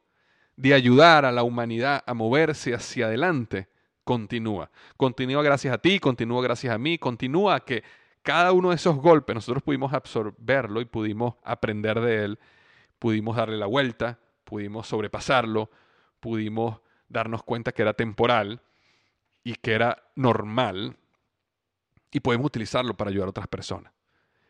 de 0.55 0.73
ayudar 0.73 1.25
a 1.25 1.31
la 1.31 1.43
humanidad 1.43 2.03
a 2.07 2.15
moverse 2.15 2.73
hacia 2.73 3.05
adelante 3.05 3.69
continúa. 4.03 4.71
Continúa 4.97 5.43
gracias 5.43 5.75
a 5.75 5.77
ti, 5.77 5.99
continúa 5.99 6.41
gracias 6.41 6.73
a 6.73 6.79
mí, 6.79 6.97
continúa 6.97 7.63
que 7.63 7.83
cada 8.23 8.51
uno 8.51 8.69
de 8.69 8.77
esos 8.77 8.95
golpes 8.95 9.35
nosotros 9.35 9.61
pudimos 9.61 9.93
absorberlo 9.93 10.81
y 10.81 10.85
pudimos 10.85 11.35
aprender 11.43 12.01
de 12.01 12.23
él, 12.23 12.39
pudimos 12.97 13.35
darle 13.35 13.57
la 13.57 13.67
vuelta, 13.67 14.17
pudimos 14.43 14.87
sobrepasarlo, 14.87 15.69
pudimos 16.21 16.79
darnos 17.09 17.43
cuenta 17.43 17.73
que 17.73 17.81
era 17.81 17.93
temporal 17.93 18.61
y 19.43 19.55
que 19.55 19.73
era 19.73 20.01
normal 20.15 20.95
y 22.11 22.19
podemos 22.21 22.45
utilizarlo 22.45 22.95
para 22.95 23.09
ayudar 23.09 23.27
a 23.27 23.31
otras 23.31 23.47
personas. 23.47 23.91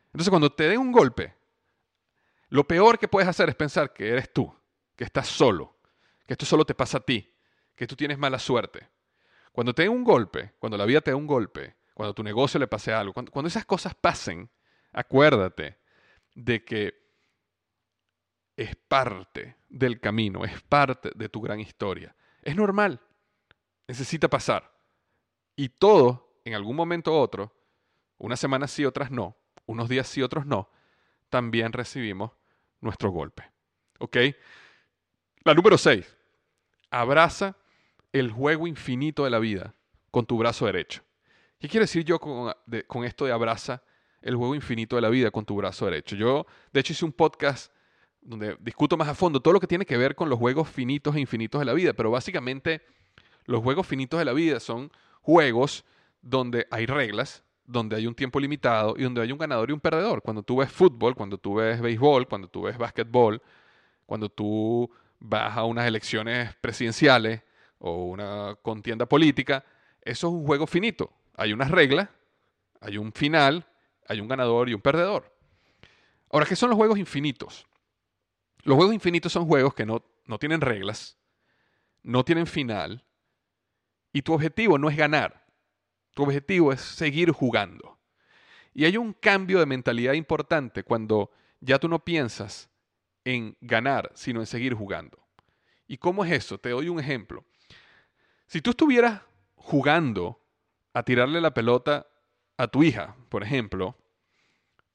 Entonces 0.07 0.29
cuando 0.29 0.51
te 0.51 0.67
den 0.67 0.79
un 0.79 0.91
golpe, 0.91 1.33
lo 2.49 2.67
peor 2.67 2.99
que 2.99 3.07
puedes 3.07 3.29
hacer 3.29 3.49
es 3.49 3.55
pensar 3.55 3.93
que 3.93 4.09
eres 4.09 4.31
tú, 4.31 4.53
que 4.95 5.05
estás 5.05 5.27
solo, 5.27 5.77
que 6.27 6.33
esto 6.33 6.45
solo 6.45 6.65
te 6.65 6.75
pasa 6.75 6.97
a 6.97 7.01
ti, 7.01 7.33
que 7.75 7.87
tú 7.87 7.95
tienes 7.95 8.17
mala 8.17 8.37
suerte. 8.37 8.89
Cuando 9.51 9.73
te 9.73 9.83
den 9.83 9.91
un 9.91 10.03
golpe, 10.03 10.53
cuando 10.59 10.77
la 10.77 10.85
vida 10.85 11.01
te 11.01 11.11
da 11.11 11.17
un 11.17 11.27
golpe, 11.27 11.77
cuando 11.93 12.13
tu 12.13 12.23
negocio 12.23 12.59
le 12.59 12.67
pase 12.67 12.93
algo, 12.93 13.13
cuando, 13.13 13.31
cuando 13.31 13.47
esas 13.47 13.65
cosas 13.65 13.95
pasen, 13.95 14.49
acuérdate 14.91 15.77
de 16.35 16.63
que 16.63 17.00
es 18.57 18.75
parte 18.75 19.57
del 19.69 19.99
camino, 19.99 20.43
es 20.43 20.61
parte 20.61 21.11
de 21.15 21.29
tu 21.29 21.41
gran 21.41 21.59
historia. 21.59 22.15
Es 22.41 22.55
normal, 22.55 22.99
necesita 23.87 24.29
pasar. 24.29 24.71
Y 25.55 25.69
todo, 25.69 26.39
en 26.45 26.53
algún 26.53 26.75
momento 26.75 27.11
u 27.11 27.15
otro, 27.15 27.53
unas 28.17 28.39
semanas 28.39 28.71
sí, 28.71 28.85
otras 28.85 29.11
no, 29.11 29.37
unos 29.65 29.89
días 29.89 30.07
sí, 30.07 30.21
otros 30.21 30.45
no, 30.45 30.69
también 31.29 31.73
recibimos 31.73 32.31
nuestro 32.81 33.09
golpe. 33.09 33.43
¿Ok? 33.99 34.17
La 35.43 35.53
número 35.53 35.77
6. 35.77 36.17
Abraza 36.89 37.55
el 38.11 38.31
juego 38.31 38.67
infinito 38.67 39.23
de 39.23 39.29
la 39.29 39.39
vida 39.39 39.73
con 40.11 40.25
tu 40.25 40.37
brazo 40.37 40.65
derecho. 40.65 41.03
¿Qué 41.59 41.69
quiere 41.69 41.85
decir 41.85 42.03
yo 42.03 42.19
con, 42.19 42.53
con 42.87 43.05
esto 43.05 43.25
de 43.25 43.31
abraza 43.31 43.83
el 44.21 44.35
juego 44.35 44.55
infinito 44.55 44.95
de 44.95 45.01
la 45.03 45.09
vida 45.09 45.31
con 45.31 45.45
tu 45.45 45.55
brazo 45.55 45.85
derecho? 45.85 46.15
Yo, 46.15 46.45
de 46.73 46.79
hecho, 46.79 46.93
hice 46.93 47.05
un 47.05 47.13
podcast 47.13 47.71
donde 48.21 48.55
discuto 48.59 48.97
más 48.97 49.07
a 49.07 49.15
fondo 49.15 49.39
todo 49.39 49.53
lo 49.53 49.59
que 49.59 49.67
tiene 49.67 49.85
que 49.85 49.97
ver 49.97 50.15
con 50.15 50.29
los 50.29 50.39
juegos 50.39 50.69
finitos 50.69 51.15
e 51.15 51.19
infinitos 51.19 51.59
de 51.59 51.65
la 51.65 51.73
vida, 51.73 51.93
pero 51.93 52.11
básicamente 52.11 52.81
los 53.45 53.61
juegos 53.61 53.87
finitos 53.87 54.19
de 54.19 54.25
la 54.25 54.33
vida 54.33 54.59
son 54.59 54.91
juegos 55.21 55.83
donde 56.21 56.67
hay 56.69 56.85
reglas, 56.85 57.43
donde 57.65 57.95
hay 57.95 58.05
un 58.05 58.15
tiempo 58.15 58.39
limitado 58.39 58.95
y 58.97 59.03
donde 59.03 59.21
hay 59.21 59.31
un 59.31 59.37
ganador 59.37 59.69
y 59.69 59.73
un 59.73 59.79
perdedor. 59.79 60.21
Cuando 60.21 60.43
tú 60.43 60.57
ves 60.57 60.71
fútbol, 60.71 61.15
cuando 61.15 61.37
tú 61.37 61.55
ves 61.55 61.81
béisbol, 61.81 62.27
cuando 62.27 62.47
tú 62.47 62.63
ves 62.63 62.77
básquetbol, 62.77 63.41
cuando 64.05 64.29
tú 64.29 64.89
vas 65.19 65.57
a 65.57 65.63
unas 65.63 65.87
elecciones 65.87 66.53
presidenciales 66.55 67.41
o 67.79 68.05
una 68.05 68.55
contienda 68.61 69.05
política, 69.05 69.63
eso 70.01 70.27
es 70.27 70.33
un 70.33 70.45
juego 70.45 70.67
finito. 70.67 71.11
Hay 71.35 71.53
unas 71.53 71.71
reglas, 71.71 72.09
hay 72.81 72.97
un 72.97 73.11
final, 73.13 73.65
hay 74.07 74.19
un 74.19 74.27
ganador 74.27 74.69
y 74.69 74.73
un 74.73 74.81
perdedor. 74.81 75.33
Ahora, 76.29 76.45
¿qué 76.45 76.55
son 76.55 76.69
los 76.69 76.77
juegos 76.77 76.97
infinitos? 76.97 77.65
Los 78.63 78.75
juegos 78.75 78.93
infinitos 78.93 79.31
son 79.31 79.45
juegos 79.45 79.73
que 79.73 79.85
no, 79.85 80.03
no 80.25 80.37
tienen 80.37 80.61
reglas, 80.61 81.17
no 82.03 82.23
tienen 82.23 82.47
final 82.47 83.03
y 84.13 84.21
tu 84.21 84.33
objetivo 84.33 84.77
no 84.77 84.89
es 84.89 84.97
ganar. 84.97 85.45
Tu 86.13 86.23
objetivo 86.23 86.73
es 86.73 86.81
seguir 86.81 87.31
jugando. 87.31 87.99
Y 88.73 88.85
hay 88.85 88.97
un 88.97 89.13
cambio 89.13 89.59
de 89.59 89.65
mentalidad 89.65 90.13
importante 90.13 90.83
cuando 90.83 91.31
ya 91.59 91.79
tú 91.79 91.87
no 91.87 92.03
piensas 92.03 92.69
en 93.23 93.55
ganar, 93.61 94.11
sino 94.13 94.39
en 94.39 94.45
seguir 94.45 94.73
jugando. 94.73 95.19
¿Y 95.87 95.97
cómo 95.97 96.23
es 96.23 96.31
eso? 96.31 96.57
Te 96.57 96.69
doy 96.69 96.89
un 96.89 96.99
ejemplo. 96.99 97.45
Si 98.47 98.61
tú 98.61 98.71
estuvieras 98.71 99.21
jugando 99.55 100.41
a 100.93 101.03
tirarle 101.03 101.39
la 101.41 101.53
pelota 101.53 102.07
a 102.57 102.67
tu 102.67 102.83
hija, 102.83 103.15
por 103.29 103.43
ejemplo, 103.43 103.97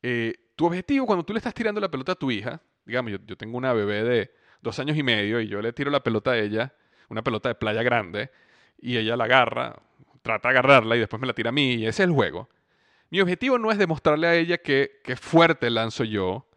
eh, 0.02 0.34
tu 0.56 0.66
objetivo 0.66 1.06
cuando 1.06 1.24
tú 1.24 1.32
le 1.32 1.38
estás 1.38 1.54
tirando 1.54 1.80
la 1.80 1.90
pelota 1.90 2.12
a 2.12 2.16
tu 2.16 2.30
hija, 2.30 2.60
digamos, 2.86 3.12
yo, 3.12 3.18
yo 3.26 3.36
tengo 3.36 3.58
una 3.58 3.72
bebé 3.72 4.02
de 4.04 4.34
dos 4.62 4.78
años 4.78 4.96
y 4.96 5.02
medio 5.02 5.40
y 5.40 5.48
yo 5.48 5.60
le 5.60 5.72
tiro 5.72 5.90
la 5.90 6.00
pelota 6.00 6.32
a 6.32 6.38
ella, 6.38 6.74
una 7.08 7.22
pelota 7.22 7.48
de 7.48 7.54
playa 7.54 7.82
grande, 7.82 8.30
y 8.78 8.96
ella 8.96 9.16
la 9.16 9.24
agarra, 9.24 9.76
trata 10.22 10.48
de 10.48 10.58
agarrarla 10.58 10.96
y 10.96 11.00
después 11.00 11.20
me 11.20 11.26
la 11.26 11.34
tira 11.34 11.50
a 11.50 11.52
mí, 11.52 11.74
y 11.74 11.86
ese 11.86 12.02
es 12.02 12.08
el 12.08 12.12
juego. 12.12 12.48
Mi 13.10 13.20
objetivo 13.20 13.58
no 13.58 13.70
es 13.70 13.78
demostrarle 13.78 14.26
a 14.26 14.34
ella 14.34 14.58
que, 14.58 15.00
que 15.04 15.16
fuerte 15.16 15.70
lanzo 15.70 16.04
yo, 16.04 16.48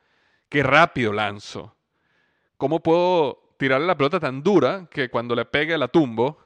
que 0.50 0.64
rápido 0.64 1.14
lanzo. 1.14 1.76
¿Cómo 2.58 2.82
puedo 2.82 3.56
tirarle 3.58 3.88
la 3.88 3.96
pelota 3.96 4.20
tan 4.20 4.42
dura 4.42 4.88
que 4.90 5.10
cuando 5.10 5.36
le 5.36 5.46
pegue 5.46 5.78
la 5.78 5.88
tumbo 5.88 6.40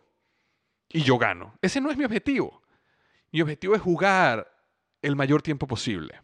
y 0.90 1.02
yo 1.02 1.18
gano? 1.18 1.56
Ese 1.62 1.80
no 1.80 1.90
es 1.90 1.98
mi 1.98 2.04
objetivo. 2.04 2.62
Mi 3.32 3.42
objetivo 3.42 3.76
es 3.76 3.82
jugar 3.82 4.54
el 5.02 5.16
mayor 5.16 5.42
tiempo 5.42 5.66
posible. 5.66 6.22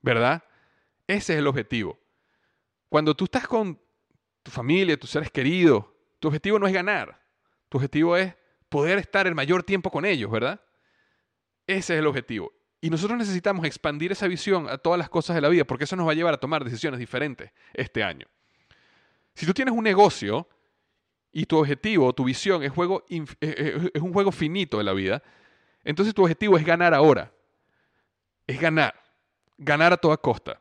¿Verdad? 0.00 0.44
Ese 1.06 1.34
es 1.34 1.38
el 1.40 1.46
objetivo. 1.46 1.98
Cuando 2.92 3.16
tú 3.16 3.24
estás 3.24 3.48
con 3.48 3.80
tu 4.42 4.50
familia, 4.50 4.98
tus 4.98 5.08
seres 5.08 5.30
queridos, 5.30 5.86
tu 6.20 6.28
objetivo 6.28 6.58
no 6.58 6.66
es 6.66 6.74
ganar. 6.74 7.18
Tu 7.70 7.78
objetivo 7.78 8.18
es 8.18 8.34
poder 8.68 8.98
estar 8.98 9.26
el 9.26 9.34
mayor 9.34 9.62
tiempo 9.62 9.90
con 9.90 10.04
ellos, 10.04 10.30
¿verdad? 10.30 10.60
Ese 11.66 11.94
es 11.94 12.00
el 12.00 12.06
objetivo. 12.06 12.52
Y 12.82 12.90
nosotros 12.90 13.18
necesitamos 13.18 13.64
expandir 13.64 14.12
esa 14.12 14.28
visión 14.28 14.68
a 14.68 14.76
todas 14.76 14.98
las 14.98 15.08
cosas 15.08 15.34
de 15.34 15.40
la 15.40 15.48
vida, 15.48 15.64
porque 15.64 15.84
eso 15.84 15.96
nos 15.96 16.06
va 16.06 16.12
a 16.12 16.14
llevar 16.14 16.34
a 16.34 16.36
tomar 16.36 16.64
decisiones 16.64 17.00
diferentes 17.00 17.50
este 17.72 18.04
año. 18.04 18.26
Si 19.34 19.46
tú 19.46 19.54
tienes 19.54 19.72
un 19.72 19.84
negocio 19.84 20.46
y 21.32 21.46
tu 21.46 21.56
objetivo, 21.56 22.12
tu 22.12 22.24
visión 22.24 22.62
es, 22.62 22.72
juego, 22.72 23.06
eh, 23.08 23.24
eh, 23.40 23.90
es 23.94 24.02
un 24.02 24.12
juego 24.12 24.30
finito 24.30 24.76
de 24.76 24.84
la 24.84 24.92
vida, 24.92 25.22
entonces 25.82 26.12
tu 26.12 26.20
objetivo 26.20 26.58
es 26.58 26.66
ganar 26.66 26.92
ahora. 26.92 27.32
Es 28.46 28.60
ganar. 28.60 28.92
Ganar 29.56 29.94
a 29.94 29.96
toda 29.96 30.18
costa. 30.18 30.60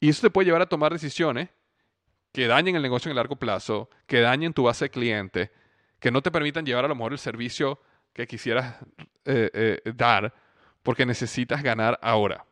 Y 0.00 0.10
eso 0.10 0.20
te 0.20 0.28
puede 0.28 0.44
llevar 0.44 0.60
a 0.60 0.68
tomar 0.68 0.92
decisiones 0.92 1.48
que 2.32 2.46
dañen 2.46 2.76
el 2.76 2.82
negocio 2.82 3.08
en 3.08 3.12
el 3.12 3.16
largo 3.16 3.36
plazo, 3.36 3.90
que 4.06 4.20
dañen 4.20 4.54
tu 4.54 4.64
base 4.64 4.86
de 4.86 4.90
clientes, 4.90 5.50
que 6.00 6.10
no 6.10 6.22
te 6.22 6.30
permitan 6.30 6.64
llevar 6.64 6.84
a 6.84 6.88
lo 6.88 6.94
mejor 6.94 7.12
el 7.12 7.18
servicio 7.18 7.80
que 8.12 8.26
quisieras 8.26 8.76
eh, 9.24 9.80
dar, 9.94 10.34
porque 10.82 11.06
necesitas 11.06 11.62
ganar 11.62 11.98
ahora. 12.02 12.44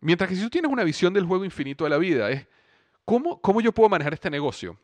Mientras 0.00 0.28
que 0.28 0.34
si 0.34 0.42
tú 0.42 0.50
tienes 0.50 0.70
una 0.70 0.82
visión 0.82 1.12
del 1.12 1.26
juego 1.26 1.44
infinito 1.44 1.84
de 1.84 1.90
la 1.90 1.98
vida, 1.98 2.28
es 2.30 2.46
¿cómo, 3.04 3.40
cómo 3.40 3.60
yo 3.60 3.72
puedo 3.72 3.88
manejar 3.88 4.14
este 4.14 4.30
negocio 4.30 4.76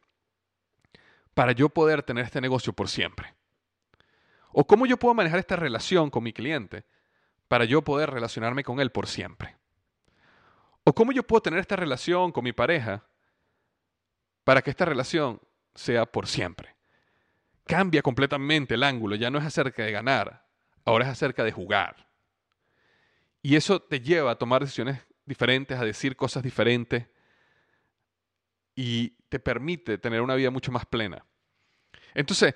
para 1.34 1.52
yo 1.52 1.68
poder 1.68 2.04
tener 2.04 2.24
este 2.24 2.40
negocio 2.40 2.72
por 2.72 2.88
siempre? 2.88 3.34
¿O 4.52 4.64
cómo 4.64 4.86
yo 4.86 4.96
puedo 4.96 5.14
manejar 5.14 5.40
esta 5.40 5.56
relación 5.56 6.10
con 6.10 6.22
mi 6.22 6.32
cliente 6.32 6.84
para 7.48 7.64
yo 7.64 7.82
poder 7.82 8.10
relacionarme 8.10 8.62
con 8.62 8.78
él 8.78 8.90
por 8.92 9.08
siempre? 9.08 9.56
¿O 10.84 10.94
cómo 10.94 11.10
yo 11.10 11.24
puedo 11.24 11.42
tener 11.42 11.58
esta 11.58 11.74
relación 11.76 12.30
con 12.30 12.44
mi 12.44 12.52
pareja 12.52 13.07
para 14.48 14.62
que 14.62 14.70
esta 14.70 14.86
relación 14.86 15.42
sea 15.74 16.06
por 16.06 16.26
siempre? 16.26 16.74
Cambia 17.66 18.00
completamente 18.00 18.76
el 18.76 18.82
ángulo, 18.82 19.14
ya 19.14 19.30
no 19.30 19.38
es 19.38 19.44
acerca 19.44 19.82
de 19.82 19.92
ganar, 19.92 20.48
ahora 20.86 21.04
es 21.04 21.10
acerca 21.10 21.44
de 21.44 21.52
jugar. 21.52 22.08
Y 23.42 23.56
eso 23.56 23.78
te 23.78 24.00
lleva 24.00 24.30
a 24.30 24.38
tomar 24.38 24.62
decisiones 24.62 25.06
diferentes, 25.26 25.78
a 25.78 25.84
decir 25.84 26.16
cosas 26.16 26.42
diferentes 26.42 27.08
y 28.74 29.10
te 29.28 29.38
permite 29.38 29.98
tener 29.98 30.22
una 30.22 30.34
vida 30.34 30.50
mucho 30.50 30.72
más 30.72 30.86
plena. 30.86 31.26
Entonces, 32.14 32.54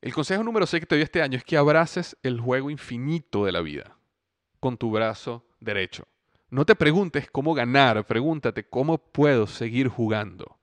el 0.00 0.14
consejo 0.14 0.42
número 0.42 0.66
6 0.66 0.80
que 0.80 0.86
te 0.86 0.94
doy 0.94 1.02
este 1.02 1.20
año 1.20 1.36
es 1.36 1.44
que 1.44 1.58
abraces 1.58 2.16
el 2.22 2.40
juego 2.40 2.70
infinito 2.70 3.44
de 3.44 3.52
la 3.52 3.60
vida 3.60 3.98
con 4.60 4.78
tu 4.78 4.90
brazo 4.90 5.44
derecho. 5.60 6.08
No 6.48 6.64
te 6.64 6.74
preguntes 6.74 7.30
cómo 7.30 7.52
ganar, 7.52 8.06
pregúntate 8.06 8.64
cómo 8.64 8.96
puedo 8.96 9.46
seguir 9.46 9.88
jugando. 9.88 10.56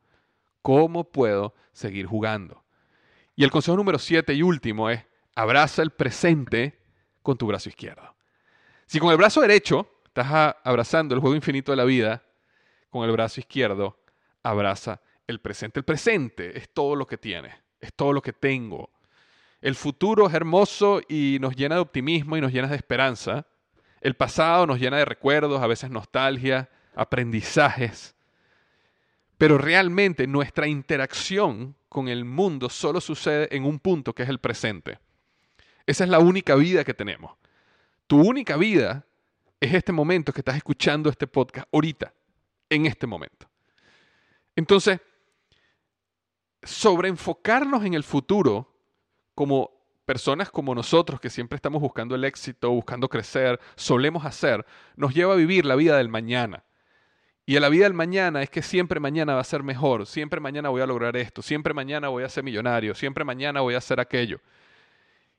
¿Cómo 0.61 1.11
puedo 1.11 1.55
seguir 1.71 2.05
jugando? 2.05 2.63
Y 3.35 3.43
el 3.43 3.51
consejo 3.51 3.77
número 3.77 3.99
7 3.99 4.33
y 4.33 4.43
último 4.43 4.89
es 4.89 5.05
abraza 5.35 5.81
el 5.81 5.91
presente 5.91 6.79
con 7.21 7.37
tu 7.37 7.47
brazo 7.47 7.69
izquierdo. 7.69 8.15
Si 8.85 8.99
con 8.99 9.11
el 9.11 9.17
brazo 9.17 9.41
derecho 9.41 9.89
estás 10.05 10.55
abrazando 10.63 11.15
el 11.15 11.21
juego 11.21 11.35
infinito 11.35 11.71
de 11.71 11.77
la 11.77 11.85
vida, 11.85 12.23
con 12.89 13.05
el 13.05 13.11
brazo 13.11 13.39
izquierdo 13.39 13.99
abraza 14.43 15.01
el 15.27 15.39
presente. 15.39 15.79
El 15.79 15.85
presente 15.85 16.57
es 16.57 16.69
todo 16.69 16.95
lo 16.95 17.07
que 17.07 17.17
tienes, 17.17 17.53
es 17.79 17.93
todo 17.93 18.13
lo 18.13 18.21
que 18.21 18.33
tengo. 18.33 18.89
El 19.61 19.75
futuro 19.75 20.27
es 20.27 20.33
hermoso 20.33 21.01
y 21.07 21.37
nos 21.39 21.55
llena 21.55 21.75
de 21.75 21.81
optimismo 21.81 22.35
y 22.35 22.41
nos 22.41 22.51
llena 22.51 22.67
de 22.67 22.75
esperanza. 22.75 23.45
El 24.01 24.15
pasado 24.15 24.65
nos 24.65 24.79
llena 24.79 24.97
de 24.97 25.05
recuerdos, 25.05 25.61
a 25.61 25.67
veces 25.67 25.89
nostalgia, 25.89 26.69
aprendizajes. 26.95 28.15
Pero 29.39 29.57
realmente 29.57 30.27
nuestra 30.27 30.67
interacción 30.67 31.73
con 31.87 32.09
el 32.09 32.25
mundo 32.25 32.69
solo 32.69 32.99
sucede 32.99 33.47
en 33.55 33.63
un 33.63 33.79
punto 33.79 34.13
que 34.13 34.23
es 34.23 34.29
el 34.29 34.39
presente. 34.39 34.99
Esa 35.85 36.03
es 36.03 36.09
la 36.09 36.19
única 36.19 36.55
vida 36.55 36.83
que 36.83 36.93
tenemos. 36.93 37.37
Tu 38.05 38.19
única 38.19 38.57
vida 38.57 39.05
es 39.61 39.73
este 39.73 39.93
momento 39.93 40.33
que 40.33 40.41
estás 40.41 40.57
escuchando 40.57 41.09
este 41.09 41.25
podcast 41.25 41.69
ahorita, 41.71 42.13
en 42.69 42.85
este 42.85 43.07
momento. 43.07 43.49
Entonces, 44.57 44.99
sobre 46.61 47.07
enfocarnos 47.07 47.85
en 47.85 47.93
el 47.93 48.03
futuro 48.03 48.75
como 49.35 49.71
personas 50.05 50.51
como 50.51 50.75
nosotros 50.75 51.21
que 51.21 51.29
siempre 51.29 51.55
estamos 51.55 51.81
buscando 51.81 52.13
el 52.13 52.25
éxito, 52.25 52.71
buscando 52.71 53.07
crecer, 53.07 53.57
solemos 53.77 54.25
hacer, 54.25 54.65
nos 54.97 55.13
lleva 55.13 55.31
a 55.31 55.37
vivir 55.37 55.65
la 55.65 55.75
vida 55.75 55.95
del 55.95 56.09
mañana. 56.09 56.65
Y 57.49 57.59
la 57.59 57.67
vida 57.69 57.85
del 57.85 57.95
mañana 57.95 58.43
es 58.43 58.51
que 58.51 58.61
siempre 58.61 58.99
mañana 58.99 59.33
va 59.33 59.41
a 59.41 59.43
ser 59.43 59.63
mejor, 59.63 60.05
siempre 60.05 60.39
mañana 60.39 60.69
voy 60.69 60.83
a 60.83 60.85
lograr 60.85 61.17
esto, 61.17 61.41
siempre 61.41 61.73
mañana 61.73 62.07
voy 62.09 62.23
a 62.23 62.29
ser 62.29 62.43
millonario, 62.43 62.93
siempre 62.93 63.23
mañana 63.23 63.61
voy 63.61 63.73
a 63.73 63.79
hacer 63.79 63.99
aquello. 63.99 64.39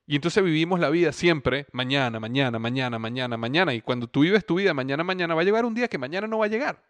Y 0.09 0.17
entonces 0.17 0.43
vivimos 0.43 0.81
la 0.81 0.91
vida 0.91 1.13
siempre 1.13 1.69
mañana, 1.71 2.19
mañana, 2.19 2.59
mañana, 2.59 2.99
mañana, 2.99 3.37
mañana. 3.37 3.75
Y 3.75 3.81
cuando 3.81 4.09
tú 4.09 4.23
vives 4.23 4.45
tu 4.45 4.57
vida 4.57 4.75
mañana, 4.75 5.05
mañana, 5.05 5.37
va 5.37 5.43
a 5.43 5.45
llegar 5.45 5.65
un 5.65 5.73
día 5.73 5.87
que 5.87 5.99
mañana 5.99 6.27
no 6.27 6.39
va 6.39 6.47
a 6.47 6.49
llegar. 6.49 6.83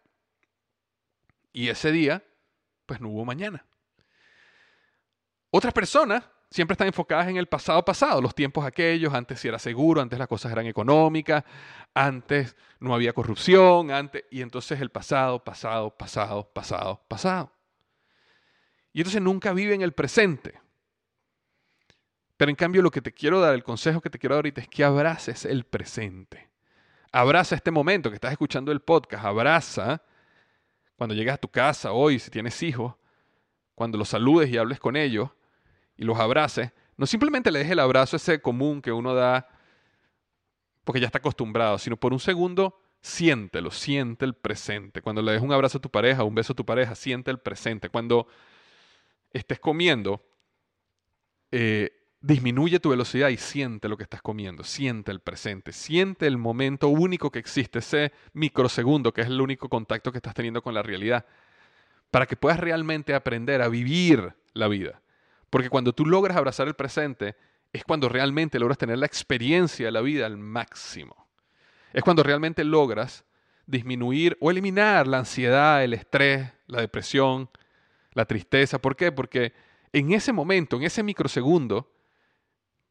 Y 1.52 1.68
ese 1.68 1.92
día, 1.92 2.24
pues 2.87 2.98
no 2.98 3.11
hubo 3.11 3.26
mañana. 3.26 3.62
Otras 5.50 5.74
personas 5.74 6.24
siempre 6.50 6.74
están 6.74 6.88
enfocadas 6.88 7.28
en 7.28 7.36
el 7.36 7.46
pasado 7.46 7.84
pasado, 7.84 8.20
los 8.20 8.34
tiempos 8.34 8.64
aquellos, 8.64 9.14
antes 9.14 9.40
sí 9.40 9.48
era 9.48 9.58
seguro, 9.58 10.00
antes 10.00 10.18
las 10.18 10.28
cosas 10.28 10.50
eran 10.50 10.66
económicas, 10.66 11.44
antes 11.94 12.56
no 12.80 12.94
había 12.94 13.12
corrupción, 13.12 13.90
antes, 13.90 14.24
y 14.30 14.42
entonces 14.42 14.80
el 14.80 14.90
pasado, 14.90 15.42
pasado, 15.42 15.96
pasado, 15.96 16.50
pasado, 16.52 17.00
pasado. 17.06 17.52
Y 18.92 19.00
entonces 19.00 19.22
nunca 19.22 19.52
viven 19.52 19.82
el 19.82 19.92
presente. 19.92 20.60
Pero 22.36 22.50
en 22.50 22.56
cambio 22.56 22.82
lo 22.82 22.90
que 22.90 23.02
te 23.02 23.12
quiero 23.12 23.40
dar, 23.40 23.54
el 23.54 23.62
consejo 23.62 24.00
que 24.00 24.10
te 24.10 24.18
quiero 24.18 24.34
dar 24.34 24.40
ahorita 24.40 24.62
es 24.62 24.68
que 24.68 24.82
abraces 24.82 25.44
el 25.44 25.64
presente. 25.64 26.50
Abraza 27.12 27.54
este 27.54 27.70
momento 27.70 28.08
que 28.08 28.14
estás 28.14 28.32
escuchando 28.32 28.72
el 28.72 28.80
podcast. 28.80 29.24
Abraza 29.24 30.02
cuando 30.96 31.14
llegues 31.14 31.34
a 31.34 31.38
tu 31.38 31.48
casa 31.48 31.92
hoy, 31.92 32.18
si 32.18 32.30
tienes 32.30 32.62
hijos, 32.62 32.94
cuando 33.74 33.98
los 33.98 34.08
saludes 34.08 34.48
y 34.50 34.56
hables 34.56 34.80
con 34.80 34.96
ellos 34.96 35.30
y 36.00 36.04
los 36.04 36.18
abraces. 36.18 36.72
No 36.96 37.06
simplemente 37.06 37.52
le 37.52 37.60
dejes 37.60 37.72
el 37.72 37.78
abrazo 37.78 38.16
ese 38.16 38.40
común 38.40 38.80
que 38.80 38.90
uno 38.90 39.14
da 39.14 39.46
porque 40.82 40.98
ya 40.98 41.06
está 41.06 41.18
acostumbrado, 41.18 41.78
sino 41.78 41.96
por 41.98 42.12
un 42.12 42.18
segundo 42.18 42.80
siéntelo, 43.02 43.70
siente 43.70 44.24
el 44.24 44.34
presente. 44.34 45.02
Cuando 45.02 45.22
le 45.22 45.32
des 45.32 45.42
un 45.42 45.52
abrazo 45.52 45.78
a 45.78 45.80
tu 45.80 45.90
pareja, 45.90 46.24
un 46.24 46.34
beso 46.34 46.54
a 46.54 46.56
tu 46.56 46.64
pareja, 46.64 46.94
siente 46.94 47.30
el 47.30 47.38
presente. 47.38 47.90
Cuando 47.90 48.26
estés 49.30 49.61
comiendo, 49.61 50.26
eh, 51.51 51.90
disminuye 52.20 52.80
tu 52.80 52.88
velocidad 52.88 53.28
y 53.28 53.36
siente 53.36 53.88
lo 53.88 53.98
que 53.98 54.05
estás 54.05 54.22
comiendo, 54.22 54.64
siente 54.64 55.11
el 55.12 55.20
presente, 55.20 55.72
siente 55.72 56.26
el 56.26 56.38
momento 56.38 56.88
único 56.88 57.30
que 57.30 57.38
existe, 57.38 57.80
ese 57.80 58.12
microsegundo 58.32 59.12
que 59.12 59.20
es 59.20 59.26
el 59.26 59.40
único 59.40 59.68
contacto 59.68 60.12
que 60.12 60.18
estás 60.18 60.34
teniendo 60.34 60.62
con 60.62 60.72
la 60.72 60.82
realidad, 60.82 61.26
para 62.11 62.26
que 62.26 62.36
puedas 62.36 62.59
realmente 62.59 63.14
aprender 63.14 63.61
a 63.61 63.68
vivir 63.68 64.34
la 64.55 64.66
vida. 64.66 65.03
Porque 65.51 65.68
cuando 65.68 65.92
tú 65.92 66.07
logras 66.07 66.36
abrazar 66.36 66.68
el 66.68 66.74
presente, 66.74 67.36
es 67.72 67.84
cuando 67.84 68.09
realmente 68.09 68.59
logras 68.59 68.78
tener 68.78 68.98
la 68.98 69.07
experiencia 69.07 69.86
de 69.86 69.92
la 69.92 70.01
vida 70.01 70.26
al 70.26 70.38
máximo. 70.38 71.28
Es 71.92 72.03
cuando 72.03 72.22
realmente 72.22 72.64
logras 72.64 73.24
disminuir 73.66 74.36
o 74.40 74.51
eliminar 74.51 75.07
la 75.07 75.18
ansiedad, 75.18 75.82
el 75.84 75.94
estrés, 75.94 76.51
la 76.66 76.80
depresión, 76.80 77.48
la 78.12 78.24
tristeza. 78.24 78.80
¿Por 78.80 78.96
qué? 78.96 79.12
Porque 79.12 79.53
En 79.92 80.12
ese 80.12 80.32
momento, 80.32 80.76
en 80.76 80.84
ese 80.84 81.03
microsegundo, 81.03 81.92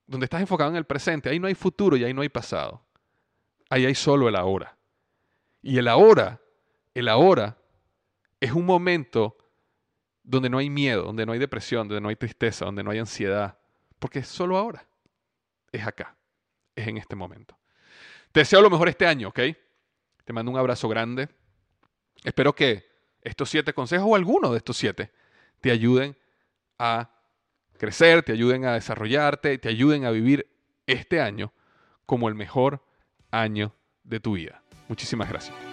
donde 0.06 0.26
estás 0.26 0.42
enfocado 0.42 0.70
en 0.70 0.76
el 0.76 0.84
presente, 0.84 1.30
ahí 1.30 1.40
no 1.40 1.48
hay 1.48 1.56
futuro 1.56 1.96
y 1.96 2.04
ahí 2.04 2.14
no 2.14 2.22
hay 2.22 2.28
pasado. 2.28 2.82
Ahí 3.70 3.86
hay 3.86 3.96
solo 3.96 4.28
el 4.28 4.36
ahora. 4.36 4.76
Y 5.62 5.78
el 5.78 5.88
ahora, 5.88 6.42
el 6.94 7.08
ahora 7.08 7.58
es 8.42 8.52
un 8.52 8.66
momento 8.66 9.38
donde 10.30 10.50
no 10.50 10.60
hay 10.60 10.70
miedo, 10.70 11.04
donde 11.04 11.26
no 11.26 11.32
hay 11.32 11.40
depresión, 11.40 11.88
donde 11.88 12.02
no 12.02 12.10
hay 12.10 12.16
tristeza, 12.16 12.66
donde 12.66 12.84
no 12.84 12.92
hay 12.92 13.00
ansiedad, 13.00 13.58
porque 13.98 14.20
es 14.20 14.28
solo 14.28 14.58
ahora. 14.58 14.86
Es 15.72 15.86
acá, 15.86 16.16
es 16.76 16.88
en 16.88 16.98
este 16.98 17.16
momento. 17.16 17.58
Te 18.32 18.42
deseo 18.42 18.62
lo 18.62 18.70
mejor 18.70 18.90
este 18.90 19.08
año, 19.08 19.30
¿ok? 19.30 19.40
Te 20.24 20.34
mando 20.34 20.52
un 20.52 20.58
abrazo 20.58 20.88
grande. 20.88 21.30
Espero 22.24 22.54
que 22.54 22.88
estos 23.22 23.50
siete 23.50 23.74
consejos 23.74 24.08
o 24.08 24.16
alguno 24.16 24.52
de 24.52 24.58
estos 24.58 24.78
siete 24.78 25.12
te 25.62 25.72
ayuden 25.72 26.16
a 26.78 27.10
crecer, 27.78 28.22
te 28.22 28.32
ayuden 28.32 28.66
a 28.66 28.74
desarrollarte, 28.74 29.58
te 29.58 29.70
ayuden 29.70 30.06
a 30.06 30.12
vivir 30.12 30.48
este 30.86 31.22
año 31.22 31.54
como 32.06 32.30
el 32.30 32.36
mejor 32.36 32.84
año 33.32 33.74
de 34.04 34.20
tu 34.20 34.34
vida. 34.34 34.62
Muchísimas 34.88 35.28
gracias. 35.28 35.69